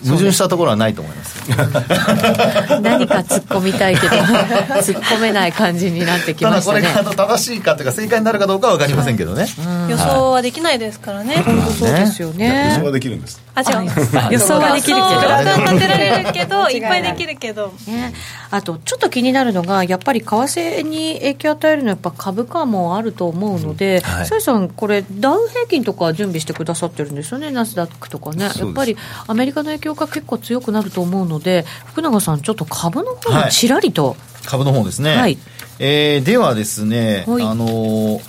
[0.05, 1.41] 矛盾したところはないと思います。
[2.81, 4.17] 何か突っ込みたいけど
[4.81, 7.05] 突っ込めない感じになってきただこれましたね。
[7.05, 9.47] があの正しいかというか正解になるかどうかは分かりませんけどね、
[9.89, 11.45] 予想はできないですからね、
[11.79, 12.77] そうですよ予ね。
[12.79, 13.41] 想はできるんです。
[13.55, 13.91] あ違う。
[14.33, 15.07] 予想はできるけど。
[15.07, 16.89] 予想は立てられるけど違いな。
[16.89, 18.13] いいっぱいできるけどね、
[18.51, 24.27] あとちょっと気になるのがやっぱり為替に影響を与えるのはやっぱ株価もあると思うのではい。
[24.27, 27.51] 崔、さんこれダウ平均とか準備してくださってるんですよね。
[27.51, 28.49] ナスダックとかね。
[28.51, 28.61] す。
[28.61, 28.97] やっぱり
[29.27, 34.17] アメリカの影響が結構強くなると思うので福永さんちょっと株の方にちらりと、
[34.47, 35.39] 株の方ですね、はい。
[35.79, 37.43] えーではですね、はい。
[37.43, 38.21] あのー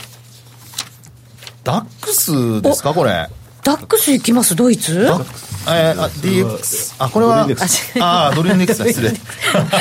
[1.63, 3.27] ダックスですかこれ？
[3.63, 5.05] ダックス行きますドイツ？
[5.05, 7.47] ダックスえー、あ DX あこれは？
[7.99, 9.11] ああドルインデックスだ失礼。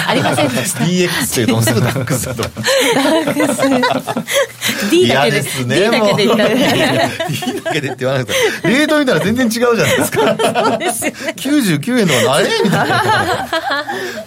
[0.07, 0.81] ありませんでした。
[0.85, 2.43] DX というとすぐダックスだと
[4.89, 7.11] D だけで嫌ですね D だけで言ったらね。
[7.29, 10.37] D だけでって言わなくてレート見たら全然違うじゃないですか。
[10.37, 13.05] そうですよね99円とかあれみたいな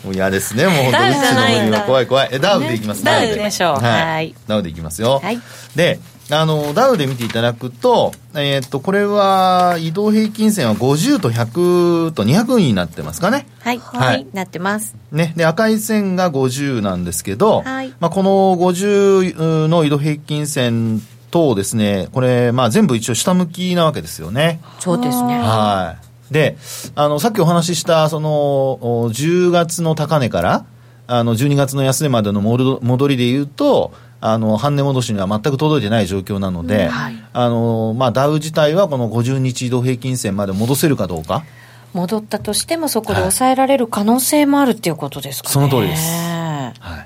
[0.04, 1.64] もう嫌ですねもう本当ダウじゃないんだ。
[1.64, 2.30] うちのは怖い怖い。
[2.32, 3.76] えダウでいきますダウででいきましょう。
[3.76, 4.36] はい、はい。
[4.48, 5.40] ダウでいきますよ、はい。
[5.76, 6.00] で
[6.32, 13.46] あのダウで見ていただくと,、えーっとこれは移動平均線は50と100と200になってますかね。
[13.60, 14.08] はい、はい。
[14.08, 14.96] はい、なってます。
[15.12, 17.94] ね、で赤い線が50なんですけど、はい。
[18.00, 24.62] まあ、この50の移動平均線とですねこれ、まあ、全部一応下向きなわけですよね。
[24.80, 25.40] そうですね。
[25.40, 26.04] はい。
[26.34, 26.58] で、
[26.96, 30.66] あの、さっきお話しした、その、お10月の高値から、
[31.06, 33.94] あの、12月の安値までの戻戻りで言うと、
[34.26, 37.24] あの、半値戻しには全く届いてない状況なので、はい。
[37.34, 41.44] あの、まあ、ダウ自体はこの50日移動平均線まで戻せるかどうか。
[41.92, 45.54] 戻ったとしてもそこで抑えられる可能性もあるっていうことですかね。
[45.54, 46.10] その通りです。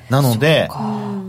[0.10, 0.70] なので、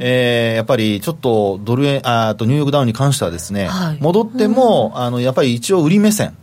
[0.01, 3.99] えーやっぱりちょっとドル円、ああとニューヨークダウンに関してはですね、はい。
[4.01, 6.37] 戻っても、あの、やっぱり一応売り目線。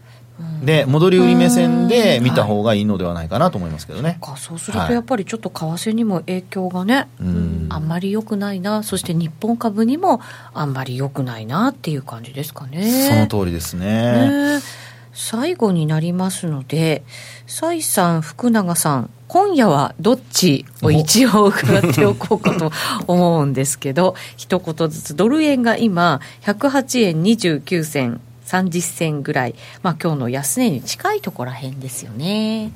[0.65, 4.17] で、戻り売り目線で見た方がいいのではないかなと思いますけどね。
[4.21, 7.67] かそうするとやっぱりちょっと為替にも影響がね、ん。
[7.69, 8.83] あんまり良くないな。
[8.83, 10.21] そして日本株にも
[10.53, 13.27] あんまり良くないなっていう感じですかね。
[13.27, 14.55] その通りですね。
[14.57, 14.85] ね。
[15.15, 17.03] 最後になりますので
[17.47, 22.71] 崔さん福永さん今夜はどっちを一応伺っておこうかと
[23.07, 25.15] 思うんですけど一言ずつ。
[25.15, 29.55] ドル円が今108円29銭30銭ぐらい。
[29.83, 32.71] まあ今日の安値に近いところらへんですよね。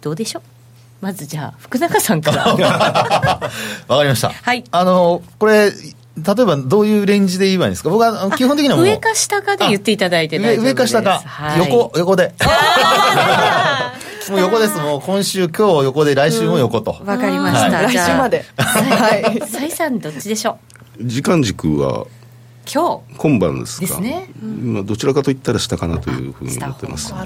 [0.00, 0.42] どうでしょう？
[1.00, 2.44] まずじゃあ福永さんから。
[2.54, 3.50] わか
[4.02, 4.30] りました。
[4.30, 4.64] はい。
[4.70, 7.90] あの、これ、例えばどういうレンジで言えばいいんですか？
[7.90, 8.84] 僕は基本的にはもう。
[8.86, 10.72] 上か下かで言っていただいて上大丈夫です。
[10.72, 11.58] 上か下か、はい。
[11.58, 12.32] 横、横で。
[14.30, 14.76] もう横です。
[14.78, 16.96] もう今週、今日横で、来週も横と。
[17.04, 18.44] わかりました、来じゃあ週まで。
[18.56, 19.42] はい。
[19.46, 20.58] 崔さんどっちでしょ
[20.98, 21.04] う？
[21.04, 22.06] 時間軸は
[22.72, 23.16] 今日。
[23.16, 23.86] 今晩ですか。
[23.86, 24.28] ですね。
[24.42, 27.18] まあどちらかといったら下かなというふうに思ってますわ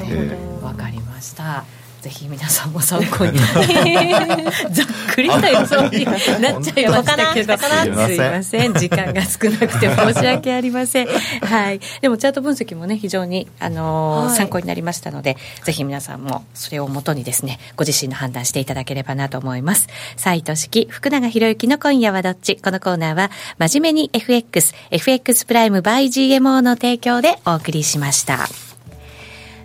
[0.74, 1.64] かりました
[2.00, 3.38] ぜひ皆さんも参考に。
[3.38, 7.34] ざっくりした予想になっちゃいました。
[7.34, 8.74] けどすいません。
[8.74, 11.08] 時間が少なくて申し訳ありません。
[11.44, 11.80] はい。
[12.00, 14.36] でもチャート分析もね非常に、あのーはい。
[14.36, 19.88] 参考になりましたのでぜひ皆さんもそれをもとにですねご自身の判断していただければなと思います。
[20.16, 22.56] 斉藤式福永博之の今夜はどっち。
[22.56, 28.69] このコーナーは真面目に FX FX プライム by GMO の提供でお送りしました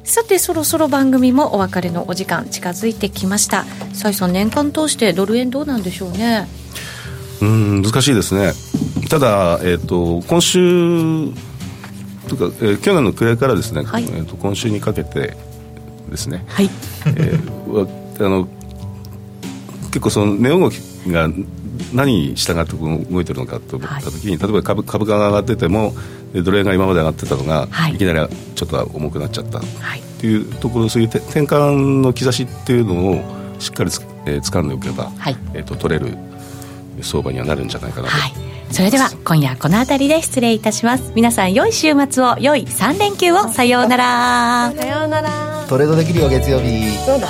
[0.05, 3.65] さてそろそろ番組もお別れのお時間近づいてきました。
[3.93, 6.47] 崔さん年間通してドル円どうなんでしょうね？
[7.41, 8.53] うん難しいですね。
[9.09, 11.33] ただ、えー、と今週
[12.29, 14.03] とか、えー去年の暮れからですね、はい。
[14.03, 15.35] えー、と今週にかけて
[16.09, 16.69] ですね、はい。
[17.07, 17.87] えーわ
[18.19, 18.47] あの
[19.87, 20.75] 結構その値動き
[21.07, 21.29] が
[21.93, 25.95] 何に従って動いてるのかと思った時に、例えば株株価が上がっててもえー
[26.43, 27.93] ドル円が今まで上がってたのが、はい。
[27.93, 29.59] い、きなりちょっと重くなっちゃった。
[29.59, 30.01] っはい。
[30.19, 33.21] ていうところそういうて転換の兆しっていうのを
[33.59, 35.37] しっかりつ、えー掴んでおけば、はい。
[35.53, 36.17] えー、と取れる
[37.01, 38.33] 相場にはなるんじゃないかなと、はい。
[38.71, 41.11] それでは今夜この辺りで失礼いたします。
[41.15, 43.47] 皆さん良い週末を良い3連休を。
[43.49, 44.71] さようなら。
[44.75, 45.65] さようなら。
[45.69, 46.89] トレードできるよ、月曜日。
[47.05, 47.27] そうだ